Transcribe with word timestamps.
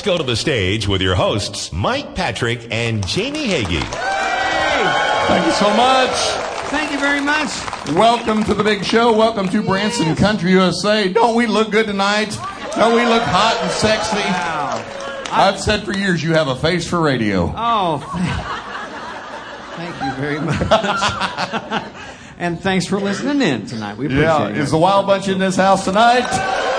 let's 0.00 0.06
go 0.06 0.16
to 0.16 0.24
the 0.24 0.34
stage 0.34 0.88
with 0.88 1.02
your 1.02 1.14
hosts, 1.14 1.74
Mike 1.74 2.14
Patrick 2.14 2.66
and 2.70 3.06
Jamie 3.06 3.48
Hagee. 3.48 3.82
Thank 5.26 5.44
you 5.44 5.52
so 5.52 5.68
much. 5.76 6.10
Thank 6.70 6.90
you 6.90 6.98
very 6.98 7.20
much. 7.20 7.50
Welcome 7.94 8.42
to 8.44 8.54
the 8.54 8.64
big 8.64 8.82
show. 8.82 9.12
Welcome 9.14 9.50
to 9.50 9.62
Branson 9.62 10.16
Country 10.16 10.52
USA. 10.52 11.12
Don't 11.12 11.36
we 11.36 11.46
look 11.46 11.70
good 11.70 11.84
tonight? 11.84 12.34
Don't 12.76 12.94
we 12.94 13.04
look 13.04 13.22
hot 13.24 13.58
and 13.60 13.70
sexy? 13.72 14.16
Wow. 14.16 14.82
I've 15.32 15.60
said 15.60 15.84
for 15.84 15.92
years 15.92 16.22
you 16.22 16.32
have 16.32 16.48
a 16.48 16.56
face 16.56 16.88
for 16.88 16.98
radio. 16.98 17.52
Oh, 17.54 17.98
thank 19.76 20.02
you 20.02 20.12
very 20.18 20.40
much. 20.40 21.84
and 22.38 22.58
thanks 22.58 22.86
for 22.86 22.98
listening 22.98 23.42
in 23.42 23.66
tonight. 23.66 23.98
We 23.98 24.06
appreciate 24.06 24.24
Yeah, 24.24 24.48
it. 24.48 24.56
is 24.56 24.70
the 24.70 24.78
Wild 24.78 25.06
Bunch 25.06 25.28
in 25.28 25.38
this 25.38 25.56
house 25.56 25.84
tonight? 25.84 26.69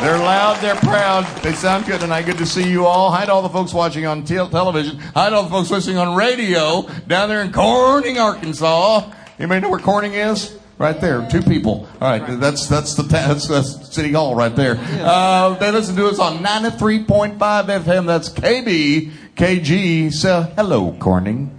They're 0.00 0.16
loud, 0.18 0.60
they're 0.62 0.76
proud, 0.76 1.24
they 1.42 1.52
sound 1.52 1.84
good 1.86 2.00
tonight. 2.00 2.22
Good 2.22 2.38
to 2.38 2.46
see 2.46 2.70
you 2.70 2.86
all. 2.86 3.10
Hi 3.10 3.26
to 3.26 3.32
all 3.32 3.42
the 3.42 3.48
folks 3.48 3.74
watching 3.74 4.06
on 4.06 4.22
te- 4.24 4.36
television. 4.36 4.98
Hi 4.98 5.28
to 5.28 5.36
all 5.36 5.42
the 5.42 5.50
folks 5.50 5.70
listening 5.70 5.98
on 5.98 6.14
radio 6.16 6.88
down 7.08 7.28
there 7.28 7.42
in 7.42 7.52
Corning, 7.52 8.16
Arkansas. 8.16 9.10
Anybody 9.40 9.60
know 9.60 9.70
where 9.70 9.80
Corning 9.80 10.14
is? 10.14 10.56
Right 10.78 10.98
there, 11.00 11.28
two 11.28 11.42
people. 11.42 11.88
All 12.00 12.08
right, 12.16 12.38
that's 12.38 12.68
that's 12.68 12.94
the 12.94 13.02
ta- 13.02 13.26
that's, 13.26 13.48
that's 13.48 13.92
City 13.92 14.12
Hall 14.12 14.36
right 14.36 14.54
there. 14.54 14.76
Uh, 14.80 15.54
they 15.54 15.72
listen 15.72 15.96
to 15.96 16.06
us 16.06 16.20
on 16.20 16.38
93.5 16.38 17.36
FM. 17.36 18.06
That's 18.06 18.28
KB 18.28 19.10
KG. 19.34 20.12
So 20.12 20.42
hello, 20.54 20.92
Corning. 21.00 21.58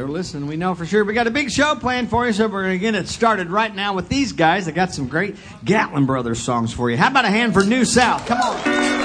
They're 0.00 0.08
listening. 0.08 0.46
We 0.46 0.56
know 0.56 0.74
for 0.74 0.86
sure. 0.86 1.04
We 1.04 1.12
got 1.12 1.26
a 1.26 1.30
big 1.30 1.50
show 1.50 1.74
planned 1.74 2.08
for 2.08 2.26
you, 2.26 2.32
so 2.32 2.48
we're 2.48 2.62
going 2.62 2.72
to 2.72 2.78
get 2.78 2.94
it 2.94 3.06
started 3.06 3.50
right 3.50 3.74
now 3.74 3.92
with 3.92 4.08
these 4.08 4.32
guys. 4.32 4.64
They 4.64 4.72
got 4.72 4.94
some 4.94 5.08
great 5.08 5.36
Gatlin 5.62 6.06
Brothers 6.06 6.40
songs 6.40 6.72
for 6.72 6.90
you. 6.90 6.96
How 6.96 7.10
about 7.10 7.26
a 7.26 7.28
hand 7.28 7.52
for 7.52 7.62
New 7.62 7.84
South? 7.84 8.24
Come 8.24 8.40
on. 8.40 8.99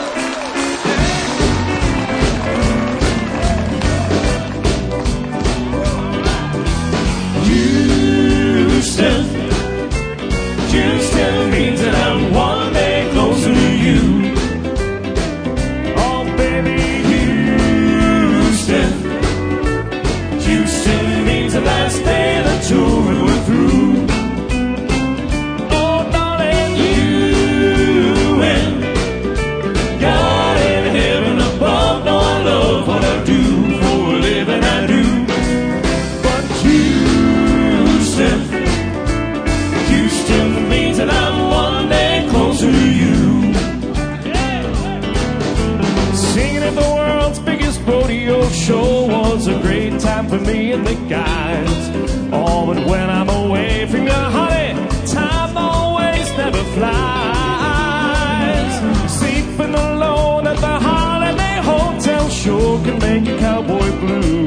Me 50.45 50.71
and 50.73 50.85
the 50.85 50.95
guys. 51.09 51.89
Oh, 52.31 52.65
but 52.67 52.85
when 52.85 53.09
I'm 53.09 53.29
away 53.29 53.85
from 53.87 54.03
you, 54.03 54.11
honey, 54.11 54.73
time 55.07 55.57
always 55.57 56.29
never 56.37 56.63
flies. 56.75 56.93
Sleeping 59.17 59.73
alone 59.73 60.47
at 60.47 60.57
the 60.57 60.79
holiday 60.89 61.57
hotel 61.61 62.29
sure 62.29 62.83
can 62.83 62.99
make 62.99 63.25
you 63.25 63.37
cowboy 63.37 63.91
blue. 63.99 64.44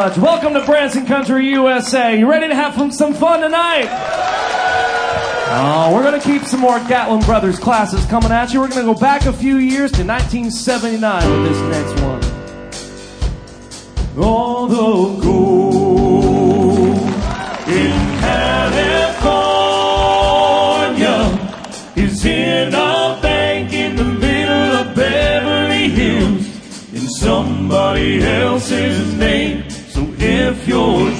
Much. 0.00 0.16
Welcome 0.16 0.54
to 0.54 0.64
Branson 0.64 1.04
Country, 1.04 1.48
USA. 1.48 2.18
You 2.18 2.26
ready 2.26 2.48
to 2.48 2.54
have 2.54 2.72
some, 2.94 3.12
fun 3.12 3.42
tonight? 3.42 3.86
Oh, 5.52 5.92
we're 5.94 6.02
going 6.02 6.18
to 6.18 6.26
keep 6.26 6.44
some 6.44 6.60
more 6.60 6.78
Gatlin 6.78 7.20
Brothers 7.20 7.58
classes 7.58 8.06
coming 8.06 8.32
at 8.32 8.50
you. 8.50 8.60
We're 8.60 8.68
going 8.68 8.86
to 8.86 8.94
go 8.94 8.98
back 8.98 9.26
a 9.26 9.32
few 9.32 9.58
years 9.58 9.92
to 9.92 10.02
1979 10.02 11.30
with 11.30 11.52
this 11.52 11.60
next 11.70 12.00
one. 12.00 12.24
All 14.24 14.66
the 14.68 15.20
gold 15.22 16.96
in 17.68 17.92
California 18.20 18.78
is 21.96 22.24
in 22.24 22.68
a 22.68 23.18
bank 23.20 23.74
in 23.74 23.96
the 23.96 24.04
middle 24.04 24.76
of 24.78 24.96
Beverly 24.96 25.90
Hills 25.90 26.46
in 26.94 27.06
somebody 27.06 28.24
else's 28.24 29.12
name. 29.14 29.69
So 30.70 31.19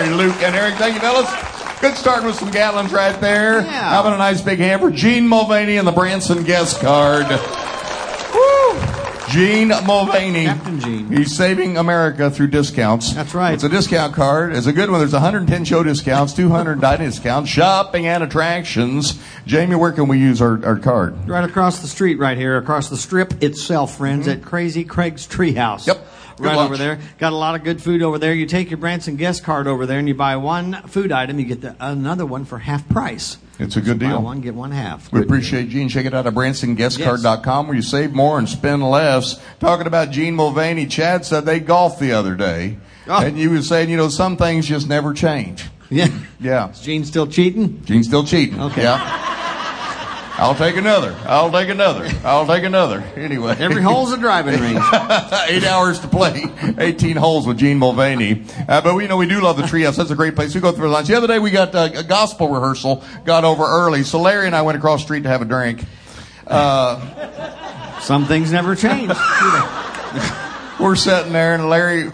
Mark, 0.00 0.10
Mary, 0.10 0.28
Luke, 0.28 0.42
and 0.42 0.54
Eric. 0.54 0.74
Thank 0.76 0.94
you, 0.94 1.00
fellas. 1.00 1.80
Good 1.80 1.94
starting 1.94 2.26
with 2.26 2.36
some 2.36 2.50
Gatlins 2.50 2.90
right 2.92 3.18
there. 3.20 3.62
Yeah. 3.62 4.00
About 4.00 4.14
a 4.14 4.18
nice 4.18 4.40
big 4.40 4.58
hand 4.58 4.80
for 4.80 4.90
Gene 4.90 5.26
Mulvaney 5.26 5.76
and 5.76 5.86
the 5.86 5.92
Branson 5.92 6.42
guest 6.44 6.80
card? 6.80 7.26
Woo! 8.34 9.30
Gene 9.30 9.68
Mulvaney. 9.68 10.46
Captain 10.46 10.80
Gene. 10.80 11.08
He's 11.08 11.36
saving 11.36 11.76
America 11.76 12.30
through 12.30 12.48
discounts. 12.48 13.12
That's 13.14 13.34
right. 13.34 13.54
It's 13.54 13.64
a 13.64 13.68
discount 13.68 14.14
card. 14.14 14.54
It's 14.54 14.66
a 14.66 14.72
good 14.72 14.90
one. 14.90 15.00
There's 15.00 15.12
110 15.12 15.64
show 15.64 15.82
discounts, 15.82 16.32
200 16.34 16.80
dining 16.80 17.08
discounts, 17.08 17.50
shopping 17.50 18.06
and 18.06 18.22
attractions. 18.22 19.20
Jamie, 19.46 19.76
where 19.76 19.92
can 19.92 20.08
we 20.08 20.18
use 20.18 20.40
our, 20.42 20.64
our 20.64 20.78
card? 20.78 21.28
Right 21.28 21.44
across 21.44 21.80
the 21.80 21.88
street, 21.88 22.18
right 22.18 22.36
here, 22.38 22.56
across 22.56 22.88
the 22.88 22.96
strip 22.96 23.42
itself, 23.42 23.96
friends, 23.96 24.28
at 24.28 24.42
Crazy 24.42 24.84
Craig's 24.84 25.26
Treehouse. 25.26 25.86
Mm-hmm. 25.86 25.90
Yep. 25.90 26.06
Good 26.40 26.46
Right 26.48 26.56
lunch. 26.56 26.68
over 26.68 26.76
there. 26.76 26.98
Got 27.18 27.32
a 27.32 27.36
lot 27.36 27.54
of 27.54 27.62
good 27.64 27.82
food 27.82 28.02
over 28.02 28.18
there. 28.18 28.34
You 28.34 28.46
take 28.46 28.70
your 28.70 28.78
Branson 28.78 29.16
guest 29.16 29.44
card 29.44 29.66
over 29.66 29.86
there 29.86 29.98
and 29.98 30.08
you 30.08 30.14
buy 30.14 30.36
one 30.36 30.74
food 30.88 31.12
item, 31.12 31.38
you 31.38 31.44
get 31.44 31.60
the, 31.60 31.76
another 31.80 32.24
one 32.26 32.44
for 32.44 32.58
half 32.58 32.88
price. 32.88 33.36
It's 33.58 33.76
a 33.76 33.80
good 33.82 33.98
Buy 33.98 34.08
deal. 34.08 34.22
one, 34.22 34.40
get 34.40 34.54
one 34.54 34.70
half. 34.70 35.12
We 35.12 35.18
Good 35.20 35.26
appreciate 35.28 35.68
Gene. 35.68 35.90
Check 35.90 36.06
it 36.06 36.14
out 36.14 36.26
at 36.26 36.32
BransonGuestCard.com 36.32 37.66
where 37.66 37.76
you 37.76 37.82
save 37.82 38.12
more 38.12 38.38
and 38.38 38.48
spend 38.48 38.82
less. 38.88 39.38
Talking 39.60 39.86
about 39.86 40.10
Gene 40.10 40.34
Mulvaney, 40.34 40.86
Chad 40.86 41.24
said 41.26 41.44
they 41.44 41.60
golfed 41.60 42.00
the 42.00 42.12
other 42.12 42.34
day. 42.34 42.78
Oh. 43.06 43.22
And 43.24 43.38
you 43.38 43.50
were 43.50 43.60
saying, 43.62 43.90
you 43.90 43.96
know, 43.98 44.08
some 44.08 44.36
things 44.36 44.66
just 44.66 44.88
never 44.88 45.12
change. 45.12 45.66
Yeah. 45.90 46.08
Yeah. 46.40 46.70
Is 46.70 46.80
Gene 46.80 47.04
still 47.04 47.26
cheating? 47.26 47.82
Gene's 47.84 48.06
still 48.06 48.24
cheating. 48.24 48.58
Okay. 48.60 48.82
Yeah. 48.82 48.98
I'll 50.40 50.54
take 50.54 50.76
another. 50.76 51.14
I'll 51.26 51.52
take 51.52 51.68
another. 51.68 52.08
I'll 52.24 52.46
take 52.46 52.64
another. 52.64 53.00
Anyway. 53.14 53.56
Every 53.58 53.82
hole's 53.82 54.10
a 54.10 54.16
driving 54.16 54.58
range. 54.60 54.80
Eight 55.48 55.64
hours 55.64 56.00
to 56.00 56.08
play. 56.08 56.44
18 56.78 57.16
holes 57.16 57.46
with 57.46 57.58
Gene 57.58 57.78
Mulvaney. 57.78 58.44
Uh, 58.66 58.80
but 58.80 58.94
we 58.94 59.02
you 59.02 59.08
know 59.10 59.18
we 59.18 59.26
do 59.26 59.42
love 59.42 59.58
the 59.58 59.64
treehouse. 59.64 59.96
That's 59.98 60.10
a 60.10 60.16
great 60.16 60.34
place. 60.34 60.54
We 60.54 60.62
go 60.62 60.72
through 60.72 60.88
lunch. 60.88 61.08
The 61.08 61.14
other 61.14 61.26
day 61.26 61.38
we 61.38 61.50
got 61.50 61.74
uh, 61.74 61.90
a 61.94 62.02
gospel 62.02 62.48
rehearsal. 62.48 63.04
Got 63.26 63.44
over 63.44 63.64
early. 63.64 64.02
So 64.02 64.18
Larry 64.18 64.46
and 64.46 64.56
I 64.56 64.62
went 64.62 64.78
across 64.78 65.00
the 65.00 65.04
street 65.04 65.24
to 65.24 65.28
have 65.28 65.42
a 65.42 65.44
drink. 65.44 65.84
Some 68.00 68.24
things 68.24 68.50
never 68.50 68.74
change. 68.74 69.12
We're 70.80 70.96
sitting 70.96 71.34
there, 71.34 71.54
and 71.54 71.68
Larry 71.68 72.10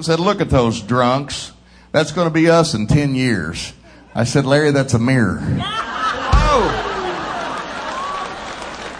said, 0.00 0.18
"Look 0.18 0.40
at 0.40 0.50
those 0.50 0.80
drunks. 0.80 1.52
That's 1.92 2.10
going 2.10 2.26
to 2.26 2.34
be 2.34 2.50
us 2.50 2.74
in 2.74 2.88
10 2.88 3.14
years." 3.14 3.72
I 4.12 4.24
said, 4.24 4.44
"Larry, 4.44 4.72
that's 4.72 4.94
a 4.94 4.98
mirror." 4.98 5.40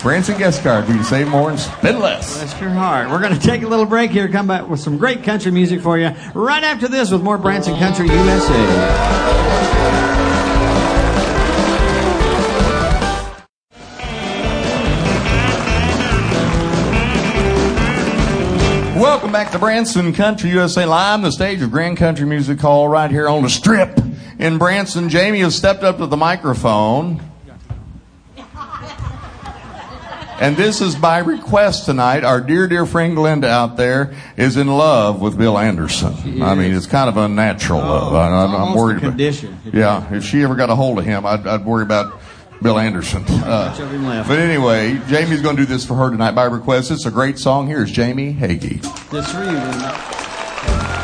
Branson 0.05 0.37
guest 0.37 0.63
card. 0.63 0.87
We 0.87 0.97
can 0.97 1.03
save 1.03 1.29
more 1.29 1.49
and 1.49 1.59
spend 1.59 1.99
less. 1.99 2.37
Bless 2.37 2.61
your 2.61 2.69
heart. 2.69 3.09
We're 3.09 3.21
going 3.21 3.33
to 3.33 3.41
take 3.41 3.63
a 3.63 3.67
little 3.67 3.87
break 3.87 4.11
here, 4.11 4.29
come 4.29 4.47
back 4.47 4.69
with 4.69 4.79
some 4.79 4.99
great 4.99 5.23
country 5.23 5.51
music 5.51 5.81
for 5.81 5.97
you 5.97 6.11
right 6.35 6.63
after 6.63 6.89
this 6.89 7.11
with 7.11 7.23
more 7.23 7.39
Branson 7.39 7.75
Country 7.79 8.09
USA. 8.09 8.53
Welcome 19.01 19.33
back 19.33 19.53
to 19.53 19.59
Branson 19.59 20.13
Country 20.13 20.51
USA 20.51 20.85
Live, 20.85 21.23
the 21.23 21.33
stage 21.33 21.63
of 21.63 21.71
Grand 21.71 21.97
Country 21.97 22.27
Music 22.27 22.61
Hall 22.61 22.89
right 22.89 23.11
here 23.11 23.27
on 23.27 23.43
the 23.43 23.49
Strip 23.49 23.99
in 24.39 24.59
Branson. 24.59 25.09
Jamie 25.09 25.41
has 25.41 25.57
stepped 25.57 25.83
up 25.83 25.97
to 25.97 26.05
the 26.05 26.19
microphone. 26.19 27.23
And 30.41 30.57
this 30.57 30.81
is 30.81 30.97
by 30.97 31.19
request 31.19 31.87
tonight. 31.87 32.25
Our 32.25 32.41
dear, 32.41 32.67
dear 32.67 32.87
friend 32.87 33.17
Glenda 33.17 33.45
out 33.45 33.77
there 33.77 34.15
is 34.37 34.57
in 34.57 34.67
love 34.67 35.21
with 35.21 35.39
Bill 35.39 35.57
Anderson. 35.57 36.43
I 36.43 36.55
mean, 36.55 36.75
it's 36.75 36.87
kind 36.87 37.09
of 37.09 37.17
unnatural 37.17 37.81
love. 37.81 38.15
I, 38.15 38.29
I'm, 38.29 38.55
I'm 38.55 38.75
worried 38.77 38.97
a 38.97 38.99
about. 38.99 39.09
condition. 39.11 39.59
Yeah, 39.73 40.13
if 40.13 40.25
she 40.25 40.43
ever 40.43 40.55
got 40.57 40.71
a 40.71 40.75
hold 40.75 40.99
of 40.99 41.05
him, 41.05 41.25
I'd, 41.25 41.47
I'd 41.47 41.65
worry 41.65 41.85
about 41.85 42.21
Bill 42.61 42.79
Anderson. 42.79 43.25
Uh, 43.29 44.25
but 44.27 44.39
anyway, 44.39 45.01
Jamie's 45.09 45.41
going 45.41 45.57
to 45.57 45.63
do 45.63 45.67
this 45.67 45.85
for 45.87 45.95
her 45.95 46.11
tonight 46.11 46.33
by 46.33 46.45
request. 46.45 46.91
It's 46.91 47.07
a 47.07 47.11
great 47.11 47.39
song. 47.39 47.69
Here's 47.69 47.91
Jamie 47.93 48.35
Hagee. 48.35 48.83
This 49.11 49.31
for 49.31 49.45
you, 49.45 51.04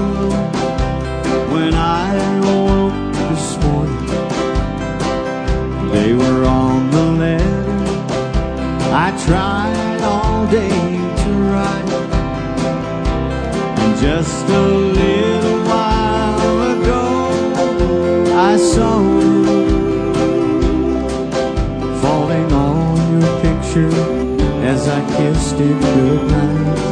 as 24.81 24.87
I 24.87 25.17
kissed 25.17 25.59
it 25.59 25.79
goodnight. 25.79 26.90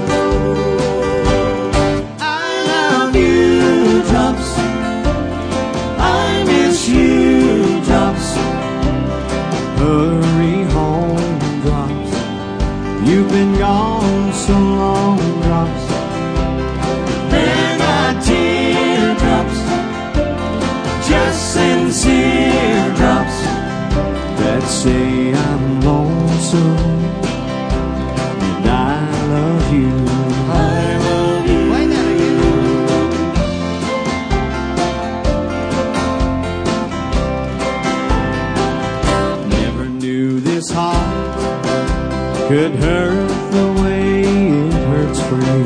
Could 42.70 42.80
hurt 42.84 43.52
the 43.52 43.82
way 43.82 44.22
it 44.22 44.74
hurts 44.74 45.22
for 45.24 45.36
you. 45.36 45.66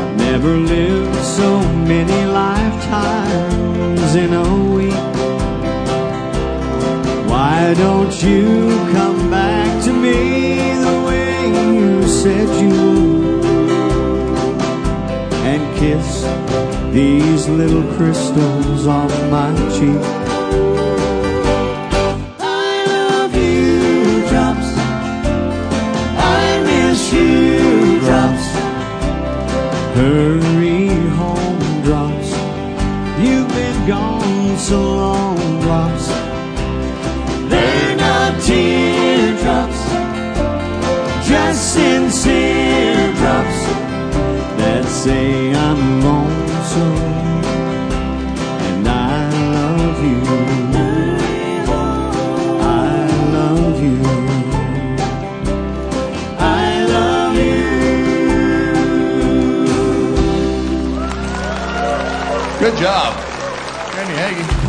I've 0.00 0.16
never 0.16 0.56
lived 0.56 1.24
so 1.24 1.60
many 1.84 2.24
lifetimes 2.26 4.14
in 4.14 4.32
a 4.32 4.74
week. 4.74 4.94
Why 7.28 7.74
don't 7.74 8.22
you 8.22 8.68
come 8.92 9.30
back 9.30 9.84
to 9.84 9.92
me 9.92 10.72
the 10.86 11.02
way 11.06 11.48
you 11.74 12.08
said 12.08 12.48
you 12.62 12.70
would? 12.70 13.44
And 15.44 15.78
kiss 15.78 16.22
these 16.92 17.48
little 17.48 17.84
crystals 17.96 18.86
on 18.86 19.08
my 19.30 19.52
cheek. 19.76 20.27
Drops. 29.98 30.37
You. 62.78 62.84
Good 62.86 62.90
job. 62.90 63.38
Randy 63.94 64.14
Hagee. 64.14 64.68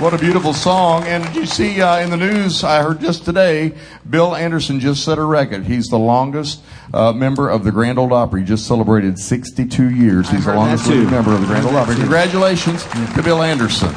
What 0.00 0.14
a 0.14 0.18
beautiful 0.18 0.52
song. 0.52 1.04
And 1.04 1.22
did 1.24 1.36
you 1.36 1.46
see 1.46 1.80
uh, 1.80 2.00
in 2.00 2.10
the 2.10 2.16
news, 2.16 2.64
I 2.64 2.82
heard 2.82 3.00
just 3.00 3.24
today, 3.24 3.74
Bill 4.08 4.34
Anderson 4.34 4.80
just 4.80 5.04
set 5.04 5.18
a 5.18 5.22
record. 5.22 5.64
He's 5.64 5.86
the 5.88 5.98
longest 5.98 6.60
uh, 6.92 7.12
member 7.12 7.48
of 7.48 7.62
the 7.62 7.70
Grand 7.70 7.98
Ole 7.98 8.12
Opry. 8.12 8.40
He 8.40 8.46
just 8.46 8.66
celebrated 8.66 9.18
62 9.18 9.90
years. 9.90 10.28
He's 10.28 10.44
the 10.44 10.54
longest 10.54 10.84
that 10.84 10.90
too. 10.90 10.96
living 10.98 11.10
member 11.12 11.32
of 11.32 11.40
the 11.40 11.46
Grand 11.46 11.64
Ole 11.66 11.76
Opry. 11.76 11.94
too. 11.94 12.00
Congratulations 12.00 12.84
to 13.14 13.22
Bill 13.22 13.42
Anderson. 13.42 13.94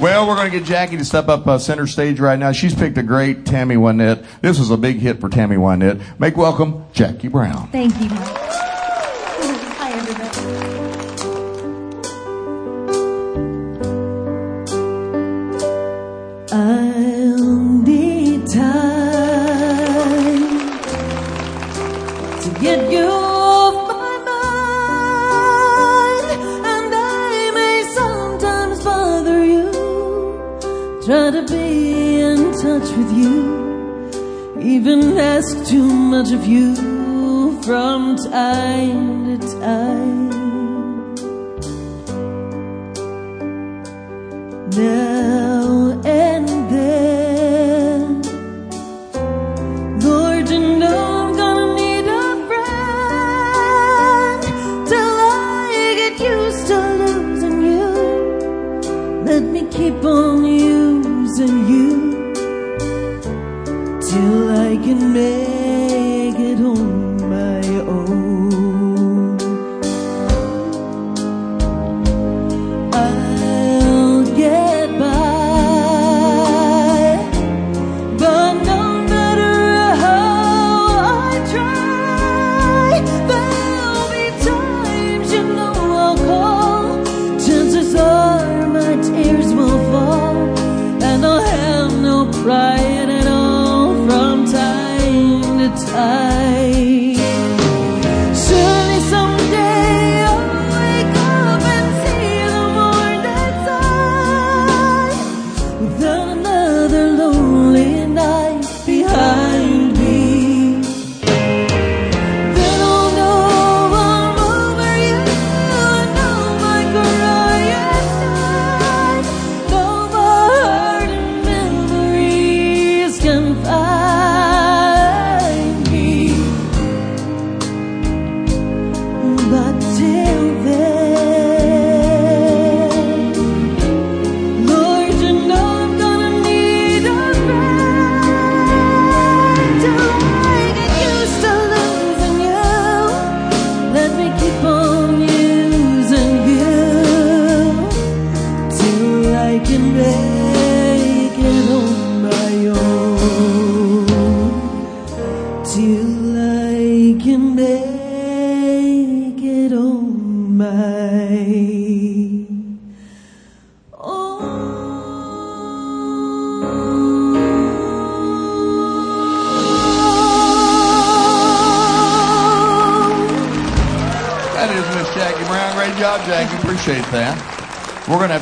Well, 0.00 0.26
we're 0.26 0.36
going 0.36 0.50
to 0.50 0.58
get 0.58 0.66
Jackie 0.66 0.96
to 0.96 1.04
step 1.04 1.28
up 1.28 1.46
uh, 1.46 1.58
center 1.58 1.86
stage 1.86 2.18
right 2.20 2.38
now. 2.38 2.52
She's 2.52 2.74
picked 2.74 2.98
a 2.98 3.02
great 3.02 3.44
Tammy 3.44 3.76
Wynette. 3.76 4.24
This 4.40 4.58
was 4.58 4.70
a 4.70 4.76
big 4.76 4.98
hit 4.98 5.20
for 5.20 5.28
Tammy 5.28 5.56
Wynette. 5.56 6.18
Make 6.18 6.36
welcome 6.36 6.86
Jackie 6.92 7.28
Brown. 7.28 7.68
Thank 7.68 8.00
you, 8.00 8.08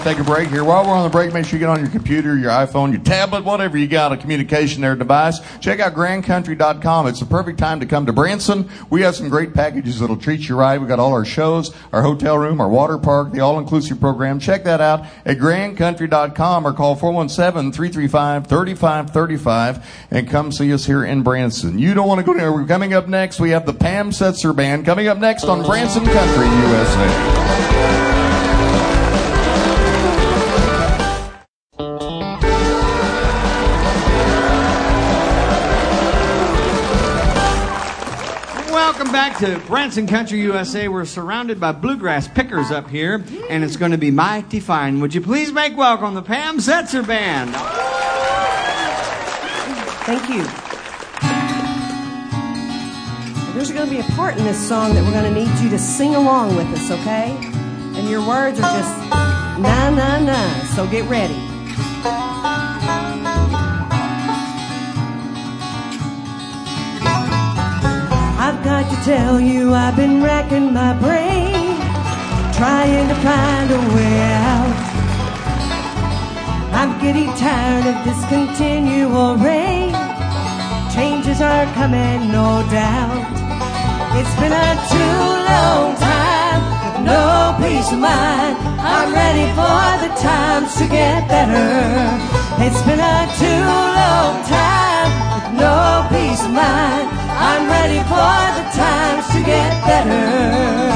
to 0.03 0.09
take 0.09 0.19
a 0.19 0.25
break 0.25 0.49
here. 0.49 0.65
While 0.65 0.87
we're 0.87 0.95
on 0.95 1.05
the 1.05 1.11
break, 1.11 1.35
make 1.35 1.45
sure 1.45 1.59
you 1.59 1.59
get 1.59 1.69
on 1.69 1.81
your 1.81 1.91
computer, 1.91 2.35
your 2.37 2.51
iPhone, 2.51 2.93
your 2.93 3.03
tablet, 3.03 3.45
whatever 3.45 3.77
you 3.77 3.87
got, 3.87 4.13
a 4.13 4.17
communication 4.17 4.81
there 4.81 4.97
device. 4.97 5.41
Check 5.61 5.81
out 5.81 5.93
grandcountry.com. 5.95 7.07
It's 7.07 7.21
the 7.21 7.27
perfect 7.27 7.59
time 7.59 7.81
to 7.81 7.87
come 7.87 8.07
to 8.07 8.13
Branson. 8.13 8.71
We 8.89 9.03
have 9.03 9.15
some 9.15 9.29
great 9.29 9.53
packages 9.53 10.01
that'll 10.01 10.17
treat 10.17 10.49
you 10.49 10.57
right. 10.57 10.79
We've 10.79 10.89
got 10.89 10.99
all 10.99 11.13
our 11.13 11.27
shows, 11.27 11.75
our 11.93 12.01
hotel 12.03 12.39
room, 12.39 12.61
our 12.61 12.69
water 12.69 12.99
park, 12.99 13.33
the 13.33 13.41
all-inclusive 13.41 13.99
program. 14.01 14.39
Check 14.39 14.63
that 14.65 14.81
out 14.81 15.05
at 15.25 15.39
grandcountry.com 15.39 16.67
or 16.67 16.73
call 16.73 16.97
417-335-3535 16.97 19.85
and 20.11 20.31
come 20.31 20.51
see 20.51 20.73
us 20.73 20.87
here 20.87 21.05
in 21.05 21.23
Branson. 21.23 21.79
You 21.79 21.93
don't 21.95 22.09
want 22.09 22.21
to 22.21 22.25
go 22.25 22.33
anywhere. 22.33 22.53
We're 22.53 22.67
coming 22.67 22.95
up 22.95 23.07
next. 23.07 23.39
We 23.39 23.51
have 23.51 23.67
the 23.67 23.75
Pam 23.75 24.13
Setser 24.13 24.57
Band 24.57 24.87
coming 24.87 25.09
up 25.09 25.19
next 25.19 25.45
on 25.45 25.63
Branson 25.65 26.05
Country, 26.05 26.47
USA. 26.47 28.10
Welcome 39.01 39.15
back 39.15 39.39
to 39.39 39.59
Branson 39.67 40.07
Country, 40.07 40.43
USA. 40.43 40.87
We're 40.87 41.07
surrounded 41.07 41.59
by 41.59 41.73
bluegrass 41.73 42.29
pickers 42.29 42.71
up 42.71 42.91
here, 42.91 43.25
and 43.49 43.65
it's 43.65 43.79
going 43.79 43.93
to 43.93 43.97
be 43.97 44.11
mighty 44.11 44.61
fine. 44.61 45.01
Would 45.01 45.15
you 45.15 45.23
please 45.23 45.51
make 45.53 45.75
welcome 45.75 46.13
the 46.13 46.21
Pam 46.21 46.59
Setser 46.59 47.07
Band? 47.07 47.51
Thank 50.05 50.29
you. 50.29 50.45
There's 53.55 53.71
going 53.71 53.89
to 53.89 53.91
be 53.91 54.01
a 54.01 54.17
part 54.17 54.37
in 54.37 54.45
this 54.45 54.69
song 54.69 54.93
that 54.93 55.03
we're 55.03 55.13
going 55.13 55.33
to 55.33 55.41
need 55.45 55.59
you 55.61 55.71
to 55.71 55.79
sing 55.79 56.15
along 56.15 56.57
with 56.57 56.67
us, 56.67 56.91
okay? 56.91 57.35
And 57.97 58.07
your 58.07 58.21
words 58.29 58.61
are 58.61 58.79
just 58.79 59.11
na 59.61 59.89
na 59.89 60.19
na. 60.19 60.65
So 60.75 60.87
get 60.87 61.09
ready. 61.09 61.41
I've 68.61 68.67
got 68.67 68.91
to 68.91 69.05
tell 69.07 69.41
you, 69.41 69.73
I've 69.73 69.97
been 69.97 70.23
racking 70.23 70.75
my 70.75 70.93
brain, 70.93 71.81
trying 72.53 73.09
to 73.09 73.15
find 73.25 73.71
a 73.71 73.81
way 73.97 74.21
out. 74.37 74.77
I'm 76.77 77.01
getting 77.01 77.33
tired 77.41 77.87
of 77.89 78.05
this 78.05 78.21
continual 78.29 79.37
rain. 79.37 79.97
Changes 80.93 81.41
are 81.41 81.65
coming, 81.73 82.29
no 82.29 82.61
doubt. 82.69 83.33
It's 84.21 84.35
been 84.37 84.53
a 84.53 84.71
too 84.93 85.25
long 85.49 85.97
time 85.97 86.61
with 86.85 87.07
no 87.09 87.57
peace 87.65 87.91
of 87.91 87.99
mind. 87.99 88.59
I'm 88.77 89.15
ready 89.15 89.49
for 89.57 89.89
the 90.05 90.13
times 90.21 90.77
to 90.77 90.87
get 90.87 91.27
better. 91.29 92.13
It's 92.61 92.83
been 92.83 93.01
a 93.01 93.25
too 93.41 93.80
for 98.11 98.43
the 98.57 98.65
times 98.75 99.27
to 99.29 99.41
get 99.41 99.71
better. 99.87 100.90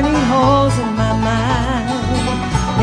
Burning 0.00 0.24
holes 0.32 0.76
in 0.78 0.92
my 0.96 1.12
mind. 1.28 1.88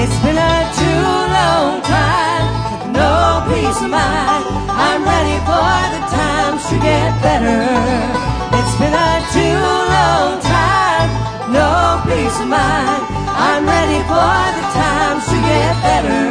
It's 0.01 0.17
been 0.21 0.37
a 0.37 0.55
too 0.77 1.05
long 1.37 1.81
time 1.81 2.45
with 2.69 2.93
no 2.93 3.41
peace 3.49 3.79
of 3.81 3.89
mind. 3.89 4.45
I'm 4.85 5.01
ready 5.01 5.37
for 5.49 5.73
the 5.93 6.01
times 6.13 6.61
to 6.69 6.75
get 6.77 7.09
better. 7.25 7.61
It's 8.57 8.75
been 8.77 8.93
a 8.93 9.11
too 9.33 9.61
long 9.97 10.29
time, 10.45 11.09
no 11.57 11.69
peace 12.05 12.37
of 12.37 12.49
mind. 12.53 13.01
I'm 13.49 13.65
ready 13.65 13.99
for 14.11 14.37
the 14.57 14.65
times 14.77 15.23
to 15.31 15.37
get 15.41 15.73
better. 15.89 16.21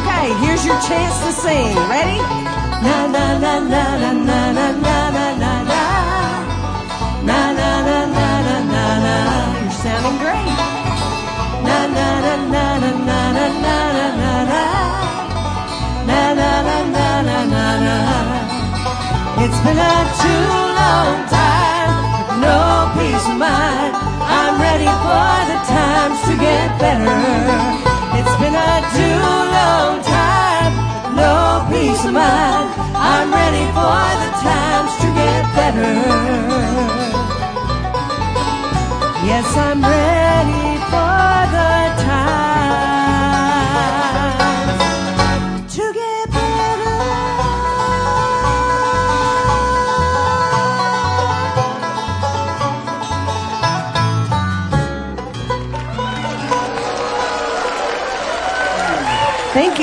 Okay, 0.00 0.26
here's 0.40 0.64
your 0.64 0.80
chance 0.88 1.16
to 1.24 1.32
sing. 1.44 1.76
Ready? 1.92 2.20
Na 2.84 2.96
na 3.12 3.17
been 19.68 19.76
a 19.76 19.98
too 20.24 20.48
long 20.80 21.16
time 21.28 21.92
with 22.28 22.40
no 22.40 22.58
peace 22.96 23.26
of 23.28 23.36
mind. 23.36 23.92
I'm 24.38 24.54
ready 24.66 24.88
for 25.04 25.32
the 25.50 25.58
times 25.76 26.18
to 26.28 26.34
get 26.46 26.68
better. 26.80 27.20
It's 28.16 28.34
been 28.40 28.56
a 28.56 28.74
too 28.96 29.20
long 29.58 29.92
time 30.16 30.72
with 31.04 31.16
no 31.20 31.34
peace 31.70 32.02
of 32.08 32.14
mind. 32.14 32.68
I'm 33.12 33.28
ready 33.40 33.66
for 33.76 34.04
the 34.22 34.30
times 34.48 34.92
to 35.02 35.08
get 35.20 35.42
better. 35.58 35.94
Yes, 39.28 39.46
I'm 39.54 39.82
ready 39.82 40.67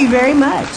you 0.06 0.12
very 0.12 0.34
much. 0.34 0.70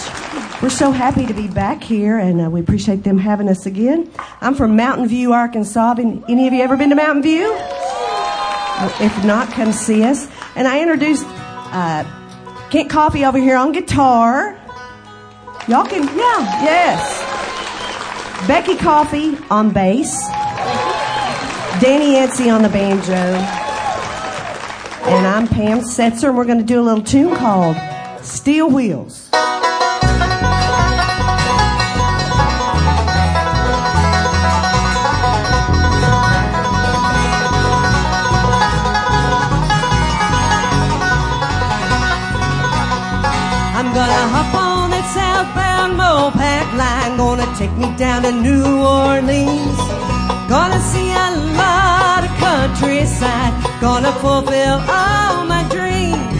We're 0.63 0.71
so 0.71 0.91
happy 0.91 1.27
to 1.27 1.35
be 1.35 1.49
back 1.49 1.83
here, 1.83 2.19
and 2.19 2.41
uh, 2.41 2.51
we 2.51 2.61
appreciate 2.61 3.05
them 3.05 3.19
having 3.19 3.49
us 3.49 3.67
again. 3.67 4.11
I'm 4.41 4.55
from 4.55 4.75
Mountain 4.75 5.09
View, 5.09 5.35
Arkansas. 5.35 5.97
Any 5.99 6.47
of 6.47 6.55
you 6.55 6.63
ever 6.63 6.77
been 6.79 6.89
to 6.91 6.97
Mountain 6.97 7.23
View? 7.23 7.55
If 9.01 9.25
not, 9.25 9.51
come 9.51 9.73
see 9.73 10.03
us. 10.03 10.29
And 10.57 10.67
I 10.67 10.81
introduced 10.81 11.27
uh, 11.29 12.05
Kent 12.71 12.89
Coffee 12.89 13.27
over 13.27 13.39
here 13.39 13.57
on 13.57 13.73
guitar. 13.73 14.59
Y'all 15.69 15.85
can, 15.85 16.05
yeah, 16.17 16.63
yes. 16.65 18.47
Becky 18.49 18.77
Coffee 18.77 19.37
on 19.51 19.71
bass. 19.71 20.27
Danny 21.83 22.15
Yancey 22.15 22.49
on 22.49 22.63
the 22.63 22.71
banjo. 22.71 23.13
And 25.05 25.27
I'm 25.27 25.47
Pam 25.47 25.81
Setser, 25.81 26.29
and 26.29 26.37
we're 26.37 26.47
going 26.47 26.59
to 26.59 26.65
do 26.65 26.81
a 26.81 26.83
little 26.83 27.05
tune 27.05 27.37
called 27.37 27.77
Steel 28.29 28.71
Wheels. 28.71 29.29
I'm 43.79 43.89
gonna 43.95 44.25
hop 44.35 44.55
on 44.55 44.91
that 44.91 45.07
southbound 45.15 45.97
Mopac 45.99 46.67
line, 46.77 47.17
gonna 47.17 47.47
take 47.57 47.73
me 47.79 47.89
down 47.97 48.23
to 48.23 48.33
New 48.33 48.85
Orleans. 48.85 49.79
Gonna 50.49 50.81
see 50.81 51.13
a 51.13 51.31
lot 51.57 52.25
of 52.25 52.31
countryside, 52.39 53.55
gonna 53.81 54.13
fulfill 54.13 54.83
all 54.87 55.47
my 55.47 55.65
dreams. 55.71 56.38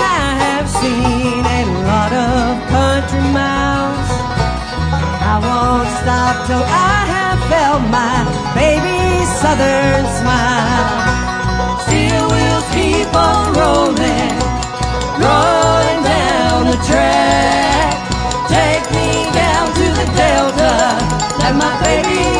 I 0.00 0.26
have 0.44 0.66
seen 0.68 1.42
a 1.58 1.62
lot 1.88 2.12
of 2.12 2.48
country 2.74 3.24
miles. 3.36 4.10
I 5.32 5.36
won't 5.46 5.90
stop 6.00 6.34
till 6.46 6.64
I 6.64 6.98
have 7.14 7.38
felt 7.52 7.82
my 7.98 8.16
baby's 8.54 9.28
southern 9.40 10.04
smile. 10.20 11.10
Keep 12.72 13.14
on 13.14 13.52
rolling, 13.54 14.36
rolling 15.18 16.02
down 16.04 16.66
the 16.70 16.78
track. 16.86 17.92
Take 18.48 18.84
me 18.92 19.08
down 19.34 19.66
to 19.74 19.86
the 19.98 20.06
Delta, 20.16 20.72
let 21.40 21.54
my 21.56 21.72
baby 21.82 22.39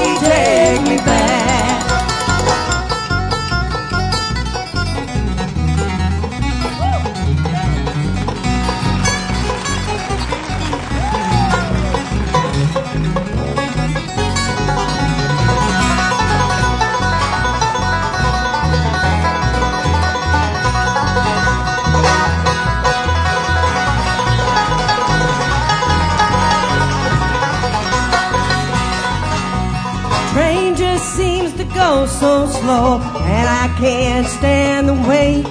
so 32.06 32.46
slow, 32.46 33.00
and 33.18 33.46
I 33.48 33.66
can't 33.78 34.26
stand 34.26 34.88
the 34.88 34.94
wait. 35.10 35.44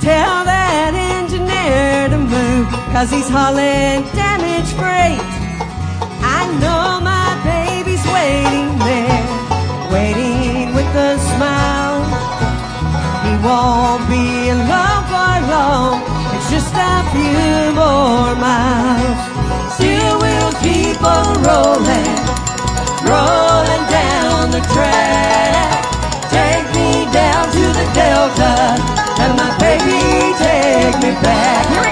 Tell 0.00 0.38
that 0.46 0.92
engineer 0.94 2.08
to 2.14 2.18
move, 2.18 2.66
cause 2.94 3.10
he's 3.10 3.28
hauling 3.28 4.06
damaged 4.14 4.72
freight. 4.78 5.18
I 6.38 6.40
know 6.62 7.02
my 7.02 7.30
baby's 7.42 8.04
waiting 8.14 8.70
there, 8.86 9.24
waiting 9.90 10.74
with 10.78 10.90
a 10.94 11.18
smile. 11.34 12.06
He 13.26 13.34
won't 13.42 14.04
be 14.06 14.54
alone 14.54 15.02
for 15.10 15.34
long, 15.50 15.96
it's 16.38 16.48
just 16.54 16.72
a 16.72 16.96
few 17.10 17.74
more 17.74 18.32
miles. 18.38 19.20
Still, 19.74 20.16
we'll 20.22 20.54
keep 20.62 21.02
on 21.02 21.42
rolling 21.42 22.30
rolling 23.10 23.84
down 23.90 24.50
the 24.50 24.60
track. 24.72 24.99
altar. 28.30 28.82
And 29.22 29.36
my 29.36 29.56
baby, 29.58 30.34
take 30.38 30.96
me 31.02 31.12
back. 31.22 31.89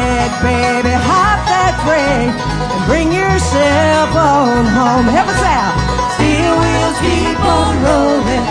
He 0.00 0.20
Baby, 0.40 0.96
hop 0.96 1.44
that 1.52 1.76
freight 1.84 2.32
and 2.32 2.82
bring 2.88 3.12
yourself 3.12 4.08
on 4.16 4.64
home. 4.64 5.04
Help 5.12 5.28
us 5.28 5.42
out. 5.44 5.76
Steel 6.16 6.56
wheels 6.56 6.96
keep 7.04 7.36
on 7.44 7.72
rolling, 7.84 8.46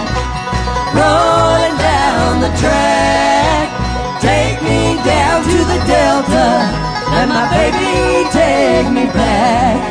rolling 0.93 1.75
down 1.81 2.45
the 2.45 2.53
track. 2.61 3.73
Take 4.21 4.61
me 4.61 5.01
down 5.01 5.41
to 5.41 5.57
the 5.65 5.79
Delta. 5.89 6.69
Let 7.17 7.27
my 7.33 7.49
baby 7.57 8.29
take 8.29 8.93
me 8.93 9.09
back. 9.09 9.81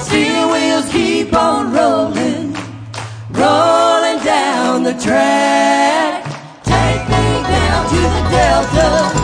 Steel 0.00 0.48
wheels 0.48 0.88
keep 0.88 1.34
on 1.36 1.70
rolling, 1.76 2.56
rolling 3.36 4.24
down 4.24 4.84
the 4.88 4.96
track. 4.96 6.24
Take 6.64 7.04
me 7.12 7.24
down 7.44 7.80
to 7.92 8.00
the 8.16 8.24
Delta. 8.32 9.19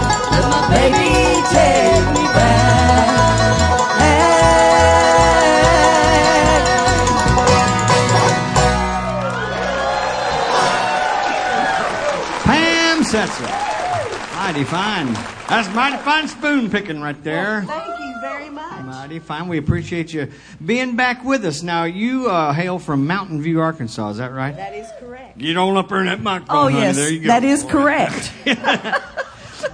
Mighty 14.34 14.64
fine. 14.64 15.12
That's 15.48 15.72
mighty 15.74 15.96
fine 15.98 16.28
spoon 16.28 16.70
picking 16.70 17.00
right 17.00 17.20
there. 17.24 17.62
Thank 17.62 17.98
you 18.00 18.14
very 18.20 18.48
much. 18.48 18.84
Mighty 18.84 19.18
fine. 19.18 19.48
We 19.48 19.58
appreciate 19.58 20.12
you 20.12 20.30
being 20.64 20.94
back 20.96 21.24
with 21.24 21.44
us. 21.44 21.62
Now, 21.62 21.84
you 21.84 22.28
uh, 22.30 22.52
hail 22.52 22.78
from 22.78 23.06
Mountain 23.06 23.42
View, 23.42 23.60
Arkansas. 23.60 24.10
Is 24.10 24.16
that 24.18 24.32
right? 24.32 24.54
That 24.54 24.74
is 24.74 24.86
correct. 25.00 25.36
Get 25.38 25.56
on 25.56 25.76
up 25.76 25.88
there 25.88 25.98
in 26.00 26.06
that 26.06 26.20
microphone, 26.22 26.56
Oh, 26.56 26.62
honey. 26.68 26.78
yes, 26.78 26.96
There 26.96 27.10
you 27.12 27.20
go. 27.20 27.26
that 27.28 27.42
is 27.44 27.64
correct. 27.64 28.32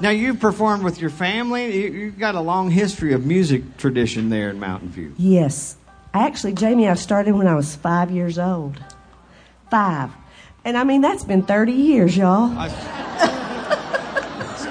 Now, 0.00 0.10
you've 0.10 0.40
performed 0.40 0.82
with 0.82 1.00
your 1.00 1.10
family. 1.10 1.82
You, 1.82 1.90
you've 1.92 2.18
got 2.18 2.34
a 2.34 2.40
long 2.40 2.70
history 2.70 3.12
of 3.12 3.26
music 3.26 3.76
tradition 3.76 4.30
there 4.30 4.50
in 4.50 4.58
Mountain 4.58 4.88
View. 4.90 5.14
Yes. 5.18 5.76
Actually, 6.14 6.54
Jamie, 6.54 6.88
I 6.88 6.94
started 6.94 7.34
when 7.34 7.46
I 7.46 7.54
was 7.54 7.76
five 7.76 8.10
years 8.10 8.38
old. 8.38 8.78
Five. 9.70 10.10
And 10.64 10.76
I 10.76 10.84
mean, 10.84 11.00
that's 11.00 11.24
been 11.24 11.42
30 11.42 11.72
years, 11.72 12.16
y'all. 12.16 12.52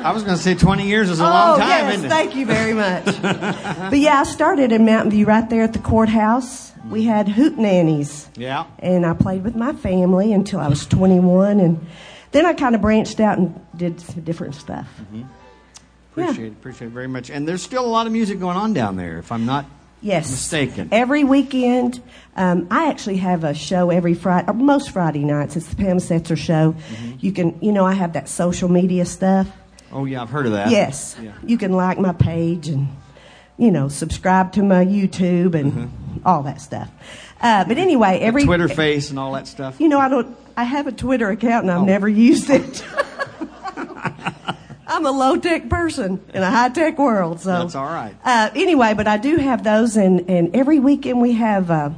I 0.03 0.11
was 0.13 0.23
going 0.23 0.35
to 0.35 0.41
say 0.41 0.55
20 0.55 0.87
years 0.87 1.09
is 1.11 1.19
a 1.19 1.23
long 1.23 1.55
oh, 1.55 1.57
time, 1.59 1.69
yes, 1.69 1.93
isn't 1.95 2.05
it? 2.07 2.09
thank 2.09 2.35
you 2.35 2.45
very 2.47 2.73
much. 2.73 3.05
but 3.21 3.99
yeah, 3.99 4.21
I 4.21 4.23
started 4.23 4.71
in 4.71 4.83
Mountain 4.83 5.11
View 5.11 5.27
right 5.27 5.47
there 5.47 5.61
at 5.61 5.73
the 5.73 5.79
courthouse. 5.79 6.71
We 6.89 7.03
had 7.03 7.27
hoop 7.27 7.57
nannies. 7.57 8.27
Yeah. 8.35 8.65
And 8.79 9.05
I 9.05 9.13
played 9.13 9.43
with 9.43 9.55
my 9.55 9.73
family 9.73 10.33
until 10.33 10.59
I 10.59 10.67
was 10.69 10.87
21. 10.87 11.59
And 11.59 11.85
then 12.31 12.45
I 12.45 12.53
kind 12.53 12.75
of 12.75 12.81
branched 12.81 13.19
out 13.19 13.37
and 13.37 13.59
did 13.75 13.99
some 14.01 14.21
different 14.21 14.55
stuff. 14.55 14.87
Appreciate 16.11 16.47
it. 16.47 16.51
Appreciate 16.53 16.87
it 16.87 16.91
very 16.91 17.07
much. 17.07 17.29
And 17.29 17.47
there's 17.47 17.61
still 17.61 17.85
a 17.85 17.87
lot 17.87 18.05
of 18.07 18.13
music 18.13 18.39
going 18.39 18.57
on 18.57 18.73
down 18.73 18.95
there, 18.97 19.17
if 19.19 19.31
I'm 19.31 19.45
not 19.45 19.65
Yes. 20.01 20.29
mistaken. 20.31 20.89
Every 20.91 21.23
weekend. 21.23 22.01
Um, 22.35 22.67
I 22.71 22.89
actually 22.89 23.17
have 23.17 23.43
a 23.43 23.53
show 23.53 23.89
every 23.91 24.13
Friday, 24.13 24.47
or 24.49 24.53
most 24.53 24.89
Friday 24.91 25.23
nights. 25.23 25.55
It's 25.55 25.67
the 25.67 25.75
Pam 25.75 25.97
Setser 25.97 26.35
show. 26.37 26.73
Mm-hmm. 26.73 27.11
You 27.19 27.31
can, 27.31 27.57
you 27.61 27.71
know, 27.71 27.85
I 27.85 27.93
have 27.93 28.13
that 28.13 28.27
social 28.27 28.67
media 28.67 29.05
stuff. 29.05 29.47
Oh, 29.91 30.05
yeah, 30.05 30.21
I've 30.21 30.29
heard 30.29 30.45
of 30.47 30.53
that. 30.53 30.69
Yes. 30.69 31.15
Yeah. 31.21 31.33
You 31.45 31.57
can 31.57 31.73
like 31.73 31.99
my 31.99 32.13
page 32.13 32.67
and, 32.67 32.87
you 33.57 33.69
know, 33.71 33.89
subscribe 33.89 34.53
to 34.53 34.63
my 34.63 34.83
YouTube 34.85 35.53
and 35.55 35.71
Mm-hmm. 35.73 36.27
all 36.27 36.43
that 36.43 36.61
stuff. 36.61 36.89
Uh, 37.41 37.63
but 37.65 37.77
anyway, 37.77 38.19
every 38.19 38.43
Twitter 38.43 38.67
face 38.67 39.09
and 39.11 39.19
all 39.19 39.33
that 39.33 39.47
stuff. 39.47 39.79
You 39.79 39.87
know, 39.89 39.99
I 39.99 40.09
don't. 40.09 40.35
I 40.61 40.63
have 40.65 40.85
a 40.85 40.91
Twitter 40.91 41.27
account 41.31 41.63
and 41.63 41.71
I've 41.71 41.81
Oh. 41.81 41.85
never 41.85 42.07
used 42.07 42.51
it. 42.51 42.85
I'm 44.87 45.07
a 45.07 45.11
low 45.11 45.37
tech 45.37 45.69
person 45.69 46.21
in 46.35 46.43
a 46.43 46.51
high 46.51 46.69
tech 46.69 46.99
world, 46.99 47.39
so 47.39 47.49
That's 47.49 47.73
all 47.73 47.85
right. 47.85 48.13
Uh, 48.23 48.51
anyway, 48.53 48.93
but 48.93 49.07
I 49.07 49.17
do 49.17 49.37
have 49.37 49.63
those, 49.63 49.97
and 49.97 50.29
and 50.29 50.55
every 50.55 50.79
weekend 50.79 51.19
we 51.19 51.31
have 51.33 51.71
uh, 51.71 51.89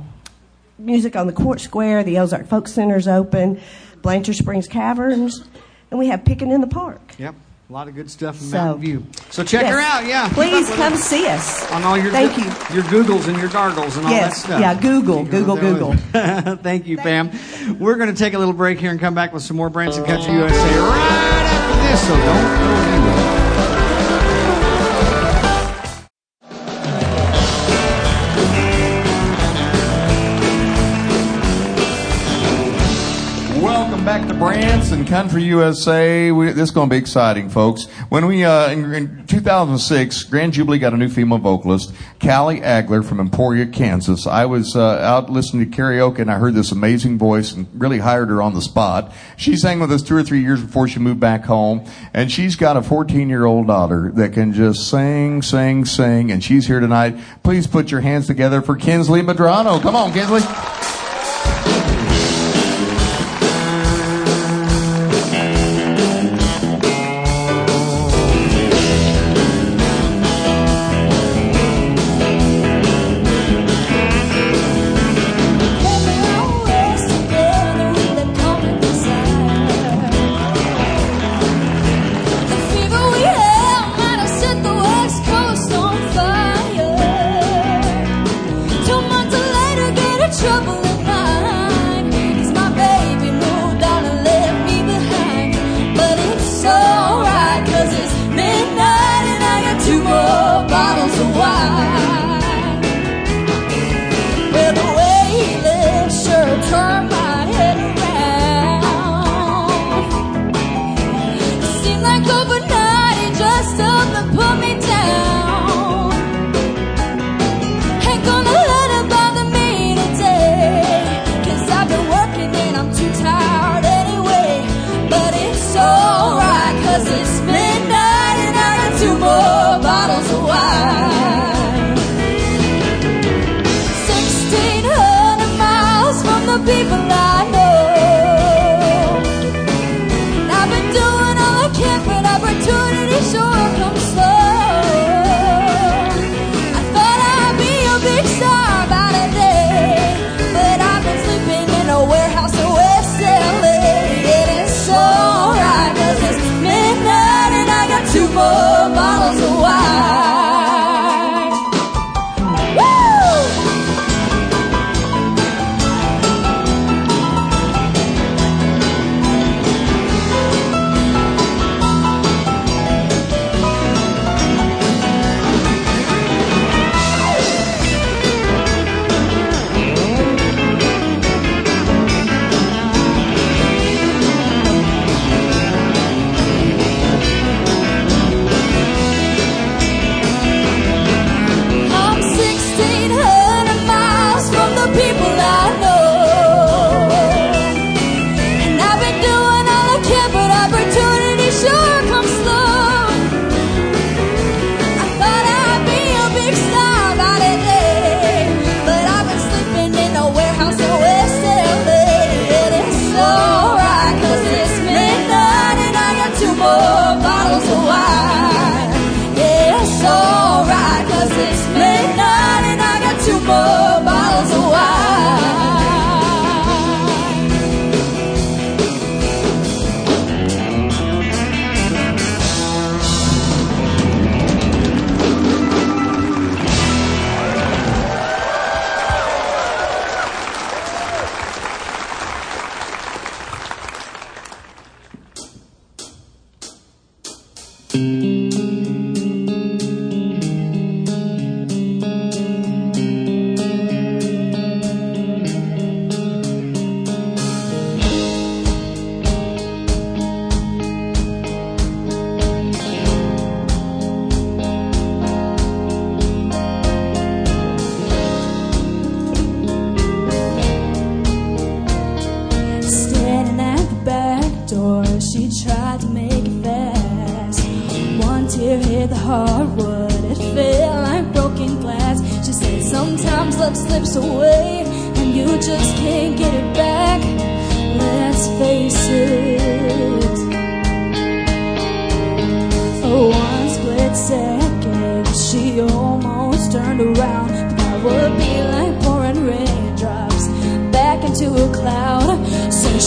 music 0.80 1.16
on 1.18 1.28
the 1.28 1.34
Court 1.34 1.60
Square. 1.60 2.04
The 2.06 2.20
Ozark 2.20 2.48
Folk 2.48 2.70
Center's 2.70 3.08
open, 3.08 3.60
Blanchard 4.02 4.36
Springs 4.36 4.68
Caverns, 4.68 5.44
and 5.92 6.00
we 6.00 6.08
have 6.08 6.24
Picking 6.24 6.52
in 6.52 6.62
the 6.62 6.68
Park. 6.68 7.02
Yep. 7.18 7.36
A 7.74 7.82
lot 7.84 7.88
of 7.88 7.96
good 7.96 8.12
stuff 8.12 8.40
in 8.40 8.50
So- 8.50 8.58
Mountain 8.58 8.82
View. 8.86 9.04
So 9.32 9.44
check 9.44 9.66
her 9.66 9.80
out, 9.80 10.06
yeah. 10.06 10.30
Please 10.30 10.70
come 10.76 10.96
see 10.96 11.26
us. 11.26 11.68
on 11.72 11.82
all 11.84 11.98
your 11.98 12.12
Thank 12.12 12.36
go- 12.36 12.44
you. 12.44 12.76
your 12.76 12.84
Googles 12.84 13.28
and 13.28 13.36
your 13.40 13.50
gargles 13.50 13.98
and 13.98 14.06
all 14.06 14.12
Yes, 14.12 14.36
that 14.44 14.46
stuff. 14.46 14.62
yeah, 14.62 14.76
Google, 14.76 15.24
Google, 15.24 15.56
with- 15.56 16.14
Thank 16.62 16.86
you, 16.86 16.98
Pam. 16.98 17.32
We're 17.80 17.96
going 17.96 18.14
to 18.14 18.16
take 18.16 18.36
a 18.36 18.38
little 18.38 18.54
break 18.54 18.78
here 18.80 18.92
and 18.92 19.00
come 19.00 19.16
back 19.16 19.34
with 19.34 19.42
some 19.42 19.58
more 19.58 19.72
Branson 19.72 20.04
Country 20.04 20.34
USA 20.34 20.52
right 20.82 21.00
after 21.50 21.82
this. 21.90 22.02
So 22.08 22.16
don't 22.16 22.60
go 22.60 22.93
to 34.34 34.40
Branson 34.40 35.06
Country 35.06 35.44
USA. 35.44 36.32
We, 36.32 36.48
this 36.48 36.70
is 36.70 36.72
going 36.72 36.90
to 36.90 36.94
be 36.94 36.98
exciting, 36.98 37.50
folks. 37.50 37.86
When 38.10 38.26
we 38.26 38.44
uh, 38.44 38.70
in, 38.70 38.94
in 38.94 39.28
2006, 39.28 40.24
Grand 40.24 40.54
Jubilee 40.54 40.80
got 40.80 40.94
a 40.94 40.98
new 40.98 41.10
female 41.10 41.40
vocalist, 41.40 41.94
Callie 42.22 42.62
Agler 42.62 43.04
from 43.04 43.20
Emporia, 43.20 43.66
Kansas. 43.66 44.28
I 44.28 44.46
was 44.46 44.76
uh, 44.76 44.82
out 44.82 45.30
listening 45.30 45.70
to 45.70 45.78
karaoke 45.78 46.20
and 46.20 46.32
I 46.32 46.38
heard 46.38 46.54
this 46.54 46.72
amazing 46.72 47.18
voice 47.18 47.54
and 47.54 47.68
really 47.74 48.00
hired 48.00 48.30
her 48.30 48.42
on 48.42 48.54
the 48.54 48.62
spot. 48.62 49.12
She 49.38 49.56
sang 49.56 49.80
with 49.80 49.92
us 49.92 50.02
two 50.02 50.16
or 50.16 50.24
three 50.24 50.42
years 50.42 50.62
before 50.62 50.88
she 50.88 51.00
moved 51.00 51.20
back 51.20 51.46
home, 51.46 51.86
and 52.14 52.32
she's 52.32 52.56
got 52.56 52.78
a 52.78 52.82
14 52.82 53.30
year 53.30 53.46
old 53.46 53.68
daughter 53.68 54.12
that 54.16 54.34
can 54.34 54.54
just 54.54 54.90
sing, 54.90 55.42
sing, 55.42 55.86
sing, 55.86 56.32
and 56.32 56.44
she's 56.44 56.68
here 56.68 56.80
tonight. 56.80 57.18
Please 57.44 57.68
put 57.68 57.92
your 57.92 58.02
hands 58.02 58.28
together 58.28 58.62
for 58.62 58.76
Kensley 58.76 59.22
Medrano. 59.22 59.82
Come 59.82 59.96
on, 59.96 60.14
Kensley. 60.14 61.03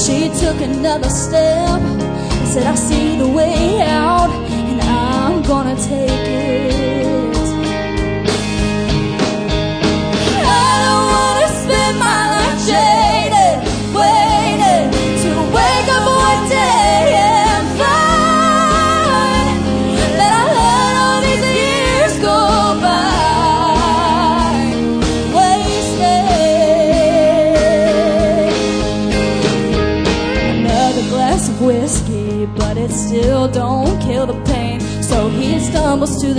She 0.07 0.29
took 0.39 0.61
another 0.61 1.11
step 1.11 1.81
and 1.81 2.49
said, 2.49 2.65
I 2.65 2.77
see 2.77 3.19
the 3.19 3.27
way 3.27 3.81
out, 3.83 4.31
and 4.31 4.81
I'm 4.81 5.43
gonna 5.43 5.75
take 5.75 6.11
it. 6.11 6.76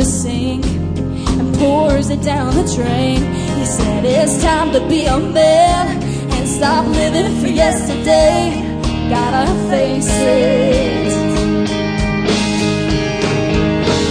Sink 0.08 0.65
and 0.65 1.54
pours 1.58 2.10
it 2.10 2.22
down 2.22 2.56
the 2.56 2.63
drain. 2.76 3.20
He 3.60 3.65
said, 3.65 4.06
It's 4.06 4.41
time 4.41 4.72
to 4.72 4.80
be 4.88 5.06
a 5.06 5.20
man 5.20 6.02
and 6.32 6.48
stop 6.48 6.86
living 6.88 7.39
for 7.41 7.48
yesterday. 7.48 8.63
Gotta 9.10 9.54
face 9.70 10.08
it. 10.10 11.12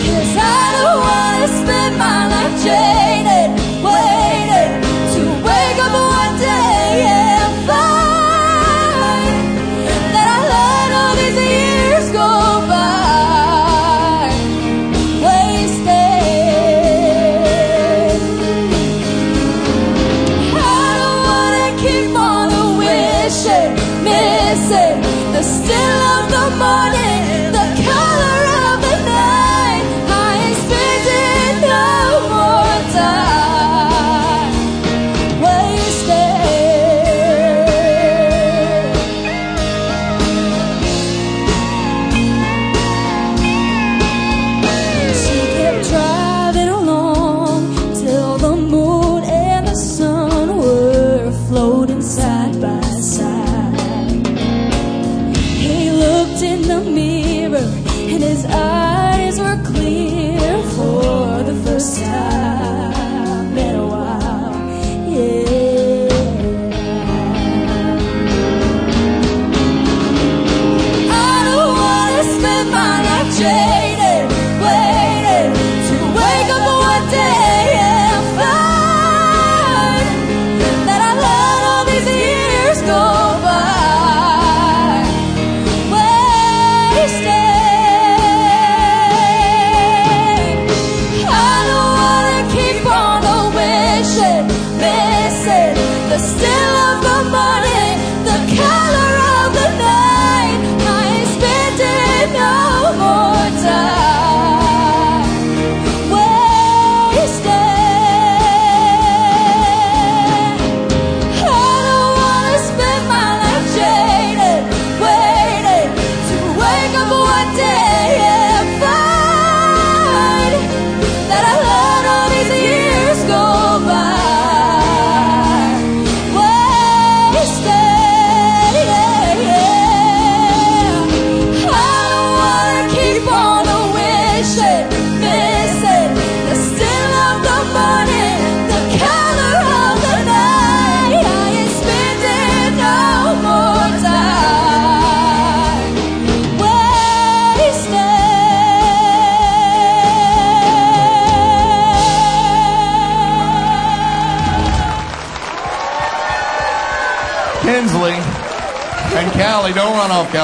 Cause 0.07 0.37
I 0.37 0.65
don't 0.77 1.01
wanna 1.09 1.49
spend 1.63 1.93
my 1.99 2.21
life 2.33 2.57
jaded, 2.65 3.06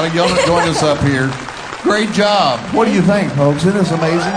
run 0.09 0.11
off, 0.11 0.15
Callie. 0.15 0.17
Y'all 0.17 0.45
join 0.45 0.69
us 0.69 0.83
up 0.83 0.99
here. 0.99 1.31
Great 1.81 2.11
job. 2.11 2.59
What 2.73 2.85
do 2.85 2.93
you 2.93 3.01
think, 3.01 3.31
folks? 3.33 3.65
Isn't 3.65 3.73
this 3.73 3.91
amazing? 3.91 4.33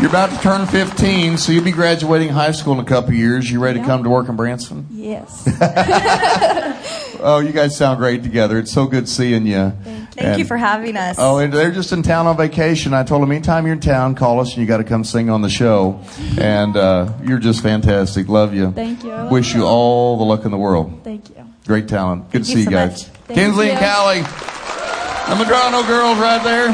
You're 0.00 0.10
about 0.10 0.30
to 0.30 0.38
turn 0.42 0.66
15, 0.66 1.38
so 1.38 1.52
you'll 1.52 1.64
be 1.64 1.70
graduating 1.70 2.28
high 2.28 2.50
school 2.50 2.74
in 2.74 2.80
a 2.80 2.84
couple 2.84 3.14
years. 3.14 3.50
You 3.50 3.60
ready 3.60 3.78
to 3.78 3.86
come 3.86 4.02
to 4.02 4.10
work 4.10 4.28
in 4.28 4.36
Branson? 4.36 4.86
Yes. 4.90 5.48
Oh, 7.26 7.38
you 7.38 7.52
guys 7.52 7.74
sound 7.74 8.00
great 8.00 8.22
together. 8.22 8.58
It's 8.58 8.70
so 8.70 8.84
good 8.86 9.08
seeing 9.08 9.46
you. 9.46 9.72
Thank 10.10 10.38
you 10.38 10.44
for 10.44 10.58
having 10.58 10.94
us. 10.94 11.16
Oh, 11.18 11.38
and 11.38 11.50
they're 11.50 11.72
just 11.72 11.90
in 11.90 12.02
town 12.02 12.26
on 12.26 12.36
vacation. 12.36 12.92
I 12.92 13.02
told 13.02 13.22
them 13.22 13.32
anytime 13.32 13.64
you're 13.64 13.72
in 13.76 13.80
town, 13.80 14.14
call 14.14 14.40
us 14.40 14.50
and 14.52 14.58
you 14.58 14.66
got 14.66 14.76
to 14.76 14.84
come 14.84 15.04
sing 15.04 15.30
on 15.30 15.40
the 15.40 15.48
show. 15.48 16.02
And 16.38 16.76
uh, 16.76 17.14
you're 17.24 17.38
just 17.38 17.62
fantastic. 17.62 18.28
Love 18.28 18.52
you. 18.52 18.72
Thank 18.72 19.04
you. 19.04 19.08
Love 19.08 19.30
Wish 19.30 19.54
you 19.54 19.64
all 19.64 20.18
the 20.18 20.24
luck 20.24 20.44
in 20.44 20.50
the 20.50 20.58
world. 20.58 21.00
Thank 21.02 21.30
you. 21.30 21.46
Great 21.66 21.88
talent. 21.88 22.30
Good 22.30 22.40
to 22.40 22.44
see 22.44 22.52
you 22.52 22.58
you 22.58 22.64
so 22.64 22.70
guys. 22.70 22.90
much. 23.08 23.16
Thank 23.26 23.38
Kensley 23.38 23.70
and 23.70 23.80
you. 23.80 23.86
Callie. 23.86 24.20
The 24.20 25.42
Medrano 25.42 25.86
girls 25.86 26.18
right 26.18 26.42
there. 26.44 26.70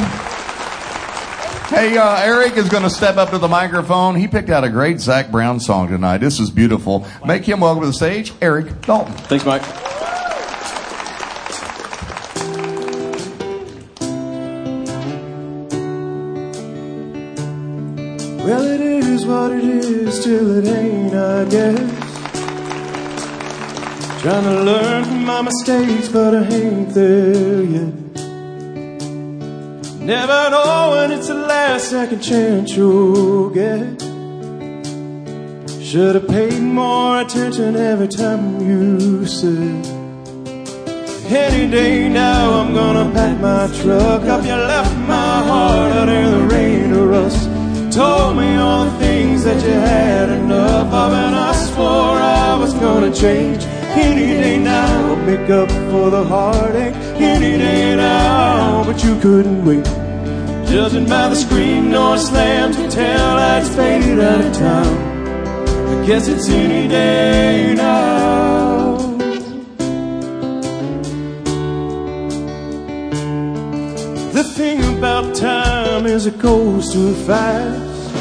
Hey, 1.68 1.96
uh, 1.96 2.16
Eric 2.16 2.56
is 2.56 2.68
going 2.68 2.82
to 2.82 2.90
step 2.90 3.16
up 3.16 3.30
to 3.30 3.38
the 3.38 3.46
microphone. 3.46 4.16
He 4.16 4.26
picked 4.26 4.50
out 4.50 4.64
a 4.64 4.68
great 4.68 4.98
Zac 4.98 5.30
Brown 5.30 5.60
song 5.60 5.86
tonight. 5.86 6.18
This 6.18 6.40
is 6.40 6.50
beautiful. 6.50 7.06
Make 7.24 7.44
him 7.44 7.60
welcome 7.60 7.82
to 7.82 7.86
the 7.86 7.92
stage, 7.92 8.32
Eric 8.42 8.82
Dalton. 8.82 9.12
Thanks, 9.14 9.44
Mike. 9.46 9.62
Well, 18.44 18.64
it 18.64 18.80
is 18.80 19.26
what 19.26 19.52
it 19.52 19.62
is 19.62 20.24
till 20.24 20.58
it 20.58 20.66
ain't, 20.66 21.14
I 21.14 21.44
guess. 21.44 21.99
Trying 24.20 24.44
to 24.44 24.62
learn 24.64 25.04
from 25.04 25.24
my 25.24 25.40
mistakes, 25.40 26.10
but 26.10 26.34
I 26.34 26.44
ain't 26.44 26.90
there 26.90 27.62
yet. 27.62 27.94
Never 29.98 30.50
know 30.50 30.90
when 30.90 31.10
it's 31.10 31.28
the 31.28 31.36
last 31.36 31.88
second 31.88 32.20
chance 32.20 32.76
you'll 32.76 33.48
get. 33.48 33.98
Should 35.82 36.16
have 36.16 36.28
paid 36.28 36.60
more 36.60 37.22
attention 37.22 37.76
every 37.76 38.08
time 38.08 38.60
you 38.60 39.24
said. 39.24 39.86
Any 41.32 41.70
day 41.70 42.10
now 42.10 42.60
I'm 42.60 42.74
gonna 42.74 43.10
pack 43.14 43.40
my 43.40 43.68
truck 43.80 44.24
up. 44.24 44.44
You 44.44 44.52
left 44.52 44.94
my 45.08 45.42
heart 45.48 45.92
out 45.92 46.10
in 46.10 46.30
the 46.30 46.54
rain 46.54 46.92
or 46.92 47.06
rust. 47.06 47.48
Told 47.90 48.36
me 48.36 48.54
all 48.56 48.84
the 48.84 48.98
things 48.98 49.44
that 49.44 49.64
you 49.64 49.72
had 49.72 50.28
enough 50.28 50.92
of, 50.92 51.10
and 51.10 51.34
I 51.34 51.52
swore 51.54 52.18
I 52.20 52.54
was 52.60 52.74
gonna 52.74 53.14
change. 53.14 53.69
Any 54.02 54.26
day 54.42 54.58
now 54.58 55.10
I'll 55.10 55.16
make 55.16 55.50
up 55.50 55.70
for 55.90 56.10
the 56.10 56.24
heartache. 56.24 56.94
Any 57.34 57.58
day 57.58 57.96
now, 57.96 58.84
but 58.84 59.04
you 59.04 59.18
couldn't 59.20 59.64
wait. 59.64 59.84
Judging 60.70 61.06
by 61.06 61.28
the 61.28 61.34
scream 61.34 61.90
nor 61.90 62.16
slam 62.16 62.72
to 62.72 62.88
tell 62.88 63.38
I'd 63.38 63.66
faded 63.76 64.20
out 64.20 64.40
of 64.44 64.52
town. 64.52 64.94
I 65.92 66.06
guess 66.06 66.28
it's 66.28 66.48
any 66.48 66.88
day 66.88 67.74
now. 67.76 68.96
The 74.32 74.44
thing 74.44 74.78
about 74.96 75.34
time 75.34 76.06
is 76.06 76.26
it 76.26 76.38
goes 76.38 76.92
too 76.92 77.14
fast. 77.26 78.14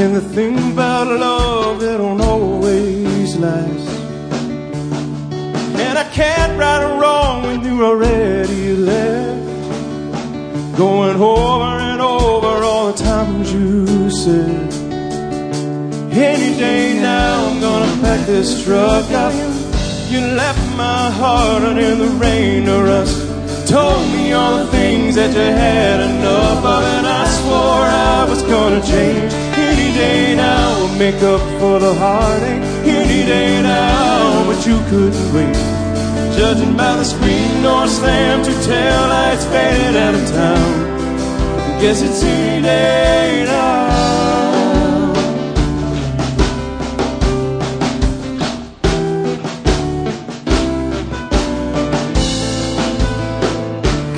And 0.00 0.16
the 0.16 0.20
thing 0.20 0.56
about 0.72 1.06
love, 1.06 1.82
it 1.82 1.98
don't 1.98 2.20
always 2.20 3.36
last. 3.36 3.83
Can't 6.14 6.56
right 6.56 6.80
or 6.80 7.00
wrong 7.00 7.42
when 7.42 7.64
you're 7.64 7.82
already 7.82 8.72
left. 8.76 9.42
Going 10.78 11.16
over 11.16 11.64
and 11.90 12.00
over 12.00 12.62
all 12.62 12.92
the 12.92 13.02
times 13.02 13.52
you 13.52 14.08
said. 14.10 14.72
Any 16.12 16.56
day 16.56 17.00
now 17.00 17.46
I'm 17.48 17.60
gonna 17.60 18.00
pack 18.00 18.24
this 18.26 18.62
truck 18.62 19.10
up. 19.10 19.32
You 20.08 20.20
left 20.20 20.64
my 20.76 21.10
heart 21.10 21.64
in 21.64 21.98
the 21.98 22.12
rain 22.22 22.68
or 22.68 22.84
rust. 22.84 23.18
Told 23.68 24.06
me 24.12 24.32
all 24.34 24.58
the 24.58 24.68
things 24.68 25.16
that 25.16 25.34
you 25.34 25.50
had 25.66 25.98
enough 25.98 26.64
of, 26.64 26.84
and 26.94 27.08
I 27.08 27.26
swore 27.38 27.86
I 27.90 28.24
was 28.30 28.42
gonna 28.44 28.80
change. 28.82 29.32
Any 29.58 29.92
day 29.98 30.36
now 30.36 30.78
will 30.78 30.96
make 30.96 31.20
up 31.24 31.40
for 31.58 31.80
the 31.80 31.92
heartache. 31.92 32.62
Any 32.86 33.26
day 33.26 33.60
now, 33.62 34.46
but 34.46 34.64
you 34.64 34.78
couldn't 34.90 35.34
wait. 35.34 35.73
Judging 36.36 36.76
by 36.76 36.96
the 36.96 37.04
screen 37.04 37.62
door 37.62 37.86
slam 37.86 38.42
to 38.42 38.52
tell 38.64 39.08
lights 39.08 39.44
faded 39.44 39.96
out 39.96 40.14
of 40.14 40.28
town. 40.30 40.74
I 41.60 41.80
guess 41.80 42.02
it's 42.02 42.22
now. 42.22 43.84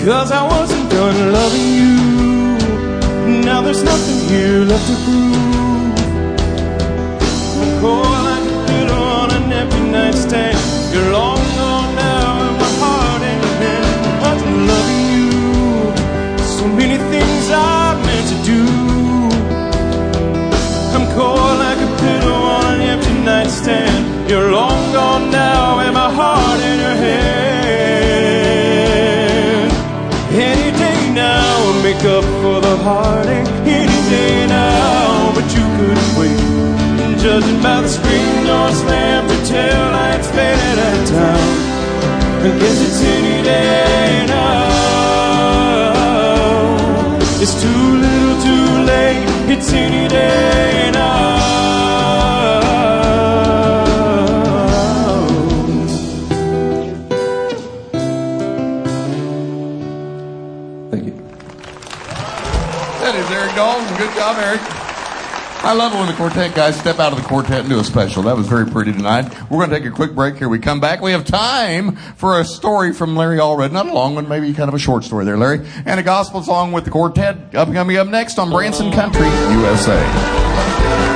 Cause 0.07 0.31
I 0.33 0.43
wasn't 0.47 0.89
done 0.89 1.33
loving 1.33 1.69
you. 1.81 3.45
Now 3.45 3.61
there's 3.61 3.83
nothing 3.83 4.29
here 4.29 4.65
left 4.65 4.87
to 4.87 4.95
prove. 5.05 5.37
I'm 7.61 7.81
cold 7.81 8.07
like 8.31 8.47
a 8.71 8.93
on 8.95 9.31
an 9.33 9.53
empty 9.53 9.81
nightstand. 9.91 10.57
You're 10.95 11.13
long 11.13 11.46
cold 22.07 22.23
like 22.23 22.23
a 22.23 22.23
fiddle 22.23 22.35
on 22.35 22.65
an 22.75 22.81
empty 22.83 23.15
nightstand. 23.25 24.31
You're 24.31 24.51
long 24.53 24.93
gone 24.93 25.31
now, 25.31 25.81
and 25.81 25.95
my 25.95 26.11
heart 26.11 26.61
in 26.61 26.79
your 26.79 26.97
hand. 27.05 27.27
Any 30.33 30.71
day 30.77 31.13
now, 31.15 31.57
I'll 31.67 31.83
make 31.83 32.05
up 32.05 32.25
for 32.43 32.61
the 32.61 32.77
heartache. 32.77 33.49
Any 33.65 34.01
day 34.11 34.47
now, 34.47 35.33
but 35.35 35.45
you 35.55 35.65
couldn't 35.77 36.17
wait. 36.19 36.41
Judging 37.23 37.61
by 37.63 37.81
the 37.83 37.89
screen 37.89 38.47
door 38.47 38.71
slam 38.73 39.27
to 39.29 39.37
tail 39.47 39.91
lights 39.93 40.29
faded 40.31 40.79
out 40.79 41.07
town. 41.09 41.49
I 42.45 42.49
guess 42.61 42.79
it's 42.87 43.01
any 43.03 43.43
day 43.43 44.27
now. 44.29 44.67
It's 47.43 47.55
too 47.63 47.85
little, 48.05 48.37
too 48.43 48.85
late. 48.85 49.25
It's 49.49 49.73
any 49.73 50.09
day 50.09 50.26
Eric. 64.37 64.61
I 65.65 65.73
love 65.73 65.95
it 65.95 65.97
when 65.97 66.07
the 66.07 66.13
quartet 66.13 66.55
guys 66.55 66.79
step 66.79 67.01
out 67.01 67.13
of 67.13 67.21
the 67.21 67.27
quartet 67.27 67.61
and 67.61 67.69
do 67.69 67.81
a 67.81 67.85
special. 67.85 68.23
That 68.23 68.37
was 68.37 68.47
very 68.47 68.67
pretty 68.67 68.93
tonight. 68.93 69.25
We're 69.51 69.59
going 69.59 69.71
to 69.71 69.79
take 69.79 69.87
a 69.87 69.91
quick 69.91 70.15
break 70.15 70.37
here. 70.37 70.49
We 70.49 70.59
come 70.61 70.79
back. 70.79 71.01
We 71.01 71.11
have 71.11 71.25
time 71.25 71.97
for 71.97 72.39
a 72.39 72.45
story 72.45 72.93
from 72.93 73.17
Larry 73.17 73.39
Allred. 73.39 73.73
Not 73.73 73.87
a 73.89 73.93
long 73.93 74.15
one, 74.15 74.29
maybe 74.29 74.53
kind 74.53 74.69
of 74.69 74.75
a 74.75 74.79
short 74.79 75.03
story 75.03 75.25
there, 75.25 75.37
Larry. 75.37 75.67
And 75.85 75.99
a 75.99 76.05
gospel 76.05 76.43
song 76.43 76.71
with 76.71 76.85
the 76.85 76.91
quartet 76.91 77.55
up 77.55 77.73
coming 77.73 77.97
up 77.97 78.07
next 78.07 78.39
on 78.39 78.51
Branson 78.51 78.93
Country, 78.93 79.27
USA. 79.27 81.16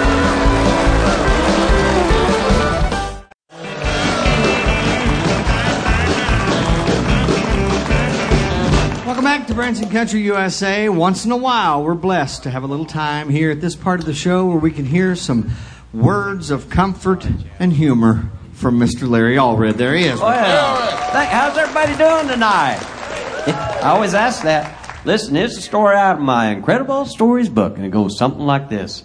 To 9.70 9.76
Branson 9.76 9.92
Country 9.92 10.20
USA. 10.22 10.88
Once 10.88 11.24
in 11.24 11.30
a 11.30 11.36
while, 11.36 11.84
we're 11.84 11.94
blessed 11.94 12.42
to 12.42 12.50
have 12.50 12.64
a 12.64 12.66
little 12.66 12.84
time 12.84 13.28
here 13.28 13.52
at 13.52 13.60
this 13.60 13.76
part 13.76 14.00
of 14.00 14.06
the 14.06 14.12
show 14.12 14.46
where 14.46 14.56
we 14.56 14.72
can 14.72 14.84
hear 14.84 15.14
some 15.14 15.52
words 15.92 16.50
of 16.50 16.68
comfort 16.68 17.24
and 17.60 17.72
humor 17.72 18.32
from 18.52 18.80
Mr. 18.80 19.08
Larry 19.08 19.36
Allred. 19.36 19.76
There 19.76 19.94
he 19.94 20.06
is. 20.06 20.18
Well, 20.18 20.90
how's 21.24 21.56
everybody 21.56 21.96
doing 21.96 22.26
tonight? 22.26 22.80
I 23.80 23.90
always 23.90 24.12
ask 24.12 24.42
that. 24.42 25.06
Listen, 25.06 25.36
here's 25.36 25.56
a 25.56 25.62
story 25.62 25.94
out 25.94 26.16
of 26.16 26.22
my 26.22 26.48
Incredible 26.48 27.06
Stories 27.06 27.48
book, 27.48 27.76
and 27.76 27.86
it 27.86 27.90
goes 27.90 28.18
something 28.18 28.44
like 28.44 28.70
this. 28.70 29.04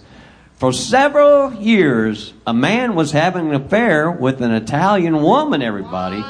For 0.54 0.72
several 0.72 1.54
years, 1.54 2.32
a 2.44 2.52
man 2.52 2.96
was 2.96 3.12
having 3.12 3.50
an 3.50 3.54
affair 3.54 4.10
with 4.10 4.40
an 4.40 4.50
Italian 4.50 5.22
woman, 5.22 5.62
everybody. 5.62 6.24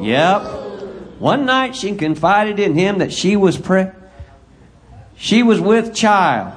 Yep. 0.00 0.61
One 1.22 1.46
night 1.46 1.76
she 1.76 1.94
confided 1.94 2.58
in 2.58 2.74
him 2.74 2.98
that 2.98 3.12
she 3.12 3.36
was 3.36 3.56
pre- 3.56 3.92
she 5.14 5.44
was 5.44 5.60
with 5.60 5.94
child. 5.94 6.52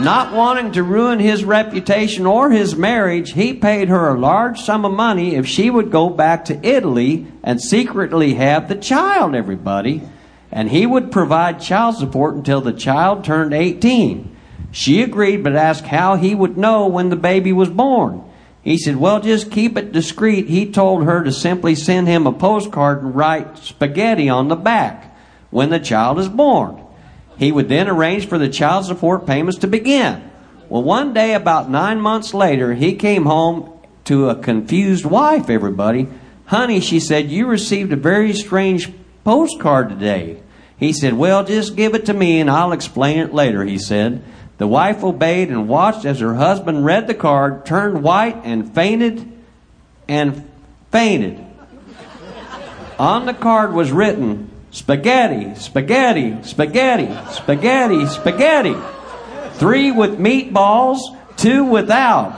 Not 0.00 0.32
wanting 0.32 0.72
to 0.72 0.82
ruin 0.82 1.20
his 1.20 1.44
reputation 1.44 2.26
or 2.26 2.50
his 2.50 2.74
marriage, 2.74 3.34
he 3.34 3.54
paid 3.54 3.88
her 3.88 4.08
a 4.08 4.18
large 4.18 4.60
sum 4.60 4.84
of 4.84 4.90
money 4.90 5.36
if 5.36 5.46
she 5.46 5.70
would 5.70 5.92
go 5.92 6.10
back 6.10 6.46
to 6.46 6.66
Italy 6.66 7.28
and 7.44 7.62
secretly 7.62 8.34
have 8.34 8.68
the 8.68 8.74
child, 8.74 9.36
everybody. 9.36 10.02
And 10.50 10.68
he 10.68 10.84
would 10.84 11.12
provide 11.12 11.60
child 11.60 11.98
support 11.98 12.34
until 12.34 12.60
the 12.60 12.72
child 12.72 13.24
turned 13.24 13.54
18. 13.54 14.36
She 14.72 15.02
agreed, 15.02 15.44
but 15.44 15.54
asked 15.54 15.86
how 15.86 16.16
he 16.16 16.34
would 16.34 16.58
know 16.58 16.88
when 16.88 17.10
the 17.10 17.16
baby 17.16 17.52
was 17.52 17.68
born. 17.68 18.24
He 18.62 18.76
said, 18.76 18.96
Well, 18.96 19.20
just 19.20 19.50
keep 19.50 19.76
it 19.76 19.92
discreet. 19.92 20.48
He 20.48 20.70
told 20.70 21.04
her 21.04 21.24
to 21.24 21.32
simply 21.32 21.74
send 21.74 22.08
him 22.08 22.26
a 22.26 22.32
postcard 22.32 23.02
and 23.02 23.14
write 23.14 23.58
spaghetti 23.58 24.28
on 24.28 24.48
the 24.48 24.56
back 24.56 25.16
when 25.50 25.70
the 25.70 25.80
child 25.80 26.18
is 26.18 26.28
born. 26.28 26.82
He 27.38 27.52
would 27.52 27.68
then 27.68 27.88
arrange 27.88 28.28
for 28.28 28.38
the 28.38 28.50
child 28.50 28.84
support 28.84 29.26
payments 29.26 29.60
to 29.60 29.66
begin. 29.66 30.30
Well, 30.68 30.82
one 30.82 31.14
day, 31.14 31.34
about 31.34 31.70
nine 31.70 32.00
months 32.00 32.34
later, 32.34 32.74
he 32.74 32.94
came 32.94 33.24
home 33.24 33.72
to 34.04 34.28
a 34.28 34.36
confused 34.36 35.04
wife, 35.04 35.48
everybody. 35.48 36.06
Honey, 36.46 36.80
she 36.80 37.00
said, 37.00 37.30
you 37.30 37.46
received 37.46 37.92
a 37.92 37.96
very 37.96 38.32
strange 38.34 38.92
postcard 39.24 39.88
today. 39.88 40.42
He 40.76 40.92
said, 40.92 41.14
Well, 41.14 41.44
just 41.44 41.76
give 41.76 41.94
it 41.94 42.06
to 42.06 42.14
me 42.14 42.40
and 42.40 42.50
I'll 42.50 42.72
explain 42.72 43.18
it 43.18 43.34
later, 43.34 43.64
he 43.64 43.78
said. 43.78 44.22
The 44.60 44.68
wife 44.68 45.02
obeyed 45.02 45.48
and 45.48 45.70
watched 45.70 46.04
as 46.04 46.20
her 46.20 46.34
husband 46.34 46.84
read 46.84 47.06
the 47.06 47.14
card, 47.14 47.64
turned 47.64 48.02
white, 48.02 48.42
and 48.44 48.74
fainted 48.74 49.26
and 50.06 50.46
fainted. 50.92 51.42
On 52.98 53.24
the 53.24 53.32
card 53.32 53.72
was 53.72 53.90
written 53.90 54.50
spaghetti, 54.70 55.54
spaghetti, 55.54 56.42
spaghetti, 56.42 57.08
spaghetti, 57.32 58.06
spaghetti. 58.06 58.76
Three 59.54 59.92
with 59.92 60.18
meatballs, 60.18 60.98
two 61.38 61.64
without. 61.64 62.32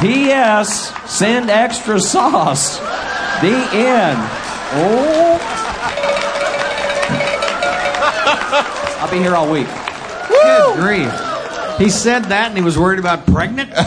P.S. 0.00 0.90
Send 1.04 1.50
extra 1.50 2.00
sauce. 2.00 2.78
The 3.42 3.68
end. 3.74 4.18
Oh. 4.72 5.55
I'll 9.06 9.12
be 9.12 9.18
here 9.18 9.36
all 9.36 9.48
week. 9.48 9.68
Good 10.26 10.74
grief. 10.80 11.12
He 11.78 11.90
said 11.90 12.24
that 12.24 12.46
and 12.48 12.56
he 12.56 12.62
was 12.64 12.76
worried 12.76 12.98
about 12.98 13.24
pregnant? 13.24 13.70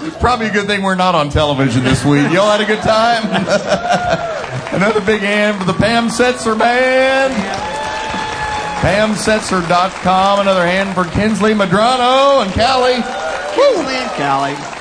It's 0.00 0.16
probably 0.16 0.46
a 0.46 0.50
good 0.50 0.66
thing 0.66 0.82
we're 0.82 0.94
not 0.96 1.14
on 1.14 1.28
television 1.30 1.84
this 1.84 2.04
week. 2.04 2.32
Y'all 2.32 2.50
had 2.50 2.60
a 2.60 2.64
good 2.64 2.80
time? 2.80 3.22
Another 4.74 5.00
big 5.00 5.20
hand 5.20 5.58
for 5.58 5.64
the 5.64 5.74
Pam 5.74 6.08
Setser 6.08 6.58
Band. 6.58 7.34
PamSetser.com. 8.80 10.40
Another 10.40 10.66
hand 10.66 10.94
for 10.94 11.04
Kensley 11.04 11.52
Medrano 11.52 12.42
and 12.42 12.52
Callie. 12.52 13.02
Kensley 13.54 13.94
and 13.94 14.10
Callie. 14.16 14.77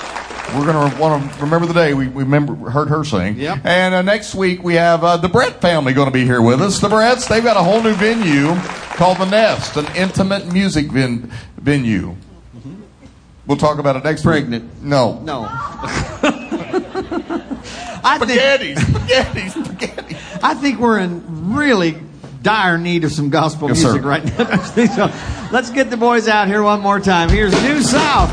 We're 0.56 0.66
going 0.66 0.92
to 0.92 0.98
want 1.00 1.32
to 1.34 1.40
remember 1.42 1.68
the 1.68 1.74
day 1.74 1.94
we, 1.94 2.08
we 2.08 2.24
remember, 2.24 2.56
heard 2.70 2.88
her 2.88 3.04
sing. 3.04 3.36
Yep. 3.38 3.60
And 3.66 3.94
uh, 3.94 4.02
next 4.02 4.34
week 4.34 4.64
we 4.64 4.76
have 4.76 5.04
uh, 5.04 5.18
the 5.18 5.28
Brett 5.28 5.60
family 5.62 5.94
going 5.94 6.08
to 6.08 6.12
be 6.12 6.24
here 6.24 6.42
with 6.42 6.62
us. 6.62 6.80
The 6.80 6.88
Bretts, 6.88 7.28
they've 7.28 7.44
got 7.44 7.58
a 7.58 7.64
whole 7.64 7.82
new 7.84 7.94
venue 7.94 8.56
called 8.96 9.18
The 9.18 9.26
Nest, 9.26 9.76
an 9.78 9.86
intimate 9.96 10.52
music 10.52 10.88
ven- 10.88 11.30
venue. 11.58 12.16
We'll 13.46 13.58
talk 13.58 13.78
about 13.80 13.96
it 13.98 14.04
next 14.04 14.24
Pregnant. 14.24 14.64
week. 14.74 14.84
No. 14.84 15.20
No. 15.22 15.48
I 18.10 18.18
think, 18.20 18.32
Spaghetti, 18.32 18.76
spaghetti, 18.76 19.50
spaghetti. 19.50 20.16
I 20.42 20.54
think 20.54 20.80
we're 20.80 21.00
in 21.00 21.54
really 21.56 21.98
dire 22.42 22.78
need 22.78 23.04
of 23.04 23.12
some 23.12 23.30
gospel 23.30 23.68
Yes, 23.70 23.84
music 23.84 24.02
sir. 24.02 24.08
right 24.08 24.24
now. 24.38 24.62
so 25.12 25.12
let's 25.52 25.70
get 25.72 25.90
the 25.90 25.98
boys 25.98 26.28
out 26.28 26.48
here 26.48 26.64
one 26.64 26.80
more 26.82 27.00
time. 27.00 27.30
Here's 27.30 27.52
New 27.64 27.82
South. 27.82 28.30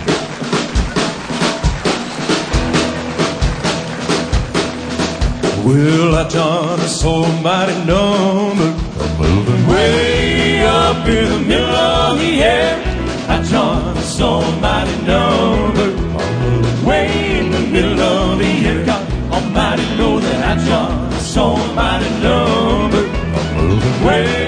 Well, 5.64 6.14
I 6.14 6.28
John 6.28 6.78
is 6.80 7.00
so 7.00 7.24
mighty 7.40 7.72
number. 7.86 8.68
moving 9.18 9.66
way 9.66 10.60
up 10.60 11.08
in 11.08 11.30
the 11.32 11.38
middle 11.38 11.74
of 11.74 12.18
the 12.18 12.42
air. 12.42 12.76
I 13.30 13.42
John 13.42 13.96
is 13.96 14.04
so 14.04 14.42
mighty 14.60 14.94
number. 15.06 15.88
Way 16.86 17.38
in 17.40 17.50
the 17.50 17.60
middle 17.60 17.98
of 17.98 18.38
the 18.40 18.44
air. 18.44 18.84
God 18.84 19.10
Almighty 19.32 19.86
know 19.96 20.20
that 20.20 20.58
I 20.58 20.64
John 20.66 21.12
is 21.14 21.26
so 21.26 21.56
mighty 21.74 22.10
number. 22.20 23.02
Way 24.06 24.43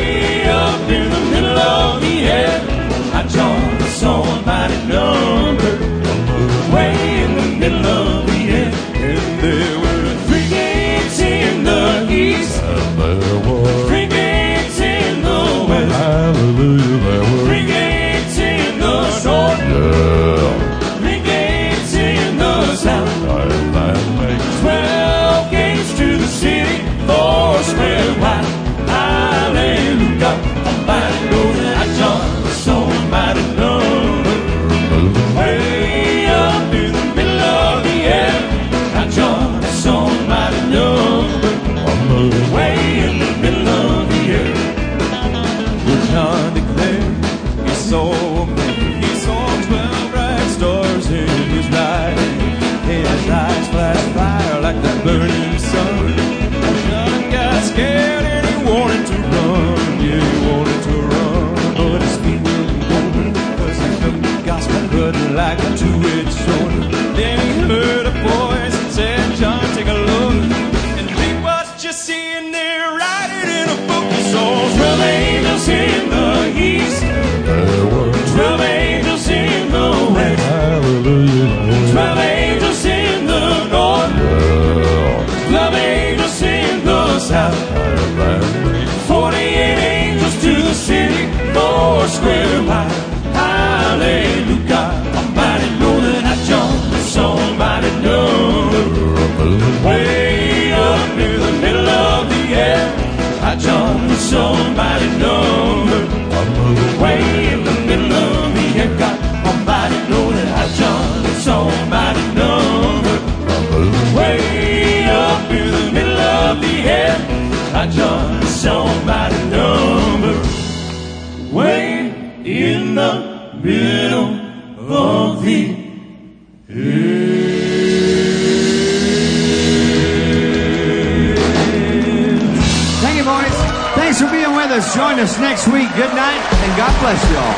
Join 135.17 135.25
us 135.25 135.39
next 135.41 135.67
week. 135.69 135.89
Good 135.97 136.13
night, 136.13 136.45
and 136.61 136.77
God 136.77 136.93
bless 137.01 137.17
you 137.33 137.41
all. 137.41 137.57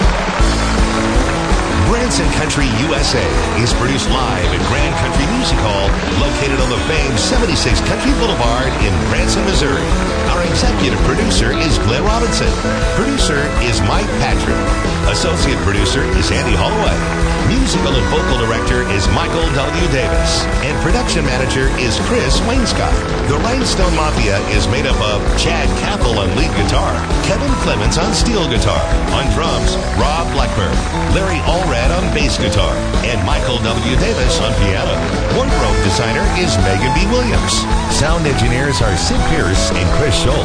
Branson 1.91 2.31
Country 2.39 2.71
USA 2.87 3.27
is 3.59 3.75
produced 3.75 4.07
live 4.11 4.47
at 4.47 4.63
Grand 4.71 4.95
Country 5.03 5.27
Music 5.35 5.59
Hall, 5.67 5.91
located 6.23 6.63
on 6.63 6.71
the 6.71 6.79
famed 6.87 7.19
76 7.19 7.81
Country 7.91 8.15
Boulevard 8.23 8.71
in 8.87 8.95
Branson, 9.11 9.43
Missouri. 9.43 9.83
Our 10.31 10.47
executive 10.47 11.03
producer 11.03 11.51
is 11.51 11.83
Glenn 11.83 12.05
Robinson. 12.05 12.47
Producer 12.95 13.43
is 13.67 13.83
Mike 13.91 14.07
Patrick. 14.23 14.55
Associate 15.11 15.59
producer 15.67 16.05
is 16.15 16.31
Andy 16.31 16.55
Holloway. 16.55 17.38
Musical 17.49 17.97
and 17.97 18.05
vocal 18.13 18.37
director 18.45 18.85
is 18.93 19.09
Michael 19.17 19.49
W. 19.57 19.89
Davis. 19.89 20.45
And 20.69 20.77
production 20.85 21.25
manager 21.25 21.73
is 21.81 21.97
Chris 22.05 22.41
Wainscott. 22.45 22.93
The 23.25 23.41
Rhinestone 23.41 23.95
Mafia 23.97 24.37
is 24.53 24.69
made 24.69 24.85
up 24.85 25.01
of 25.01 25.25
Chad 25.41 25.65
Cathell 25.81 26.21
on 26.21 26.29
lead 26.37 26.53
guitar, 26.61 26.93
Kevin 27.25 27.49
Clements 27.65 27.97
on 27.97 28.13
steel 28.13 28.45
guitar, 28.53 28.85
on 29.17 29.25
drums, 29.33 29.81
Rob 29.97 30.29
Blackburn, 30.37 30.77
Larry 31.17 31.41
Allred 31.49 31.89
on 31.89 32.05
bass 32.13 32.37
guitar, 32.37 32.77
and 33.09 33.17
Michael 33.25 33.57
W. 33.65 33.97
Davis 33.97 34.41
on 34.45 34.53
piano. 34.61 34.93
Wardrobe 35.33 35.81
designer 35.89 36.29
is 36.37 36.53
Megan 36.69 36.93
B. 36.93 37.09
Williams. 37.09 37.65
Sound 37.97 38.29
engineers 38.29 38.85
are 38.85 38.93
Sid 38.97 39.21
Pierce 39.33 39.73
and 39.73 39.89
Chris 39.97 40.13
Scholl. 40.21 40.45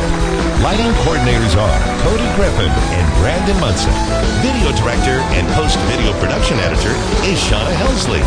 Lighting 0.63 0.95
coordinators 1.03 1.59
are 1.59 1.75
Cody 2.07 2.23
Griffin 2.39 2.71
and 2.71 3.05
Brandon 3.19 3.59
Munson. 3.59 3.91
Video 4.39 4.71
director 4.79 5.19
and 5.35 5.43
post-video 5.59 6.15
production 6.23 6.55
editor 6.63 6.92
is 7.27 7.39
Shauna 7.39 7.73
Helsley. 7.75 8.21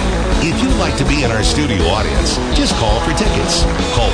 If 0.45 0.61
you'd 0.62 0.77
like 0.79 0.97
to 0.99 1.05
be 1.05 1.25
in 1.25 1.31
our 1.31 1.43
studio 1.43 1.83
audience, 1.93 2.37
just 2.57 2.75
call 2.77 3.01
for 3.01 3.12
tickets. 3.14 3.64
Call 3.97 4.11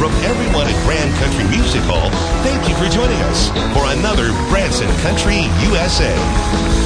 From 0.00 0.14
everyone 0.22 0.70
at 0.70 0.78
Grand 0.86 1.10
Country 1.18 1.42
Music 1.50 1.82
Hall, 1.90 2.06
thank 2.46 2.70
you 2.70 2.74
for 2.78 2.86
joining 2.86 3.18
us 3.28 3.50
for 3.74 3.82
another 3.98 4.30
Branson 4.58 4.88
Country 4.96 5.42
USA. 5.70 6.77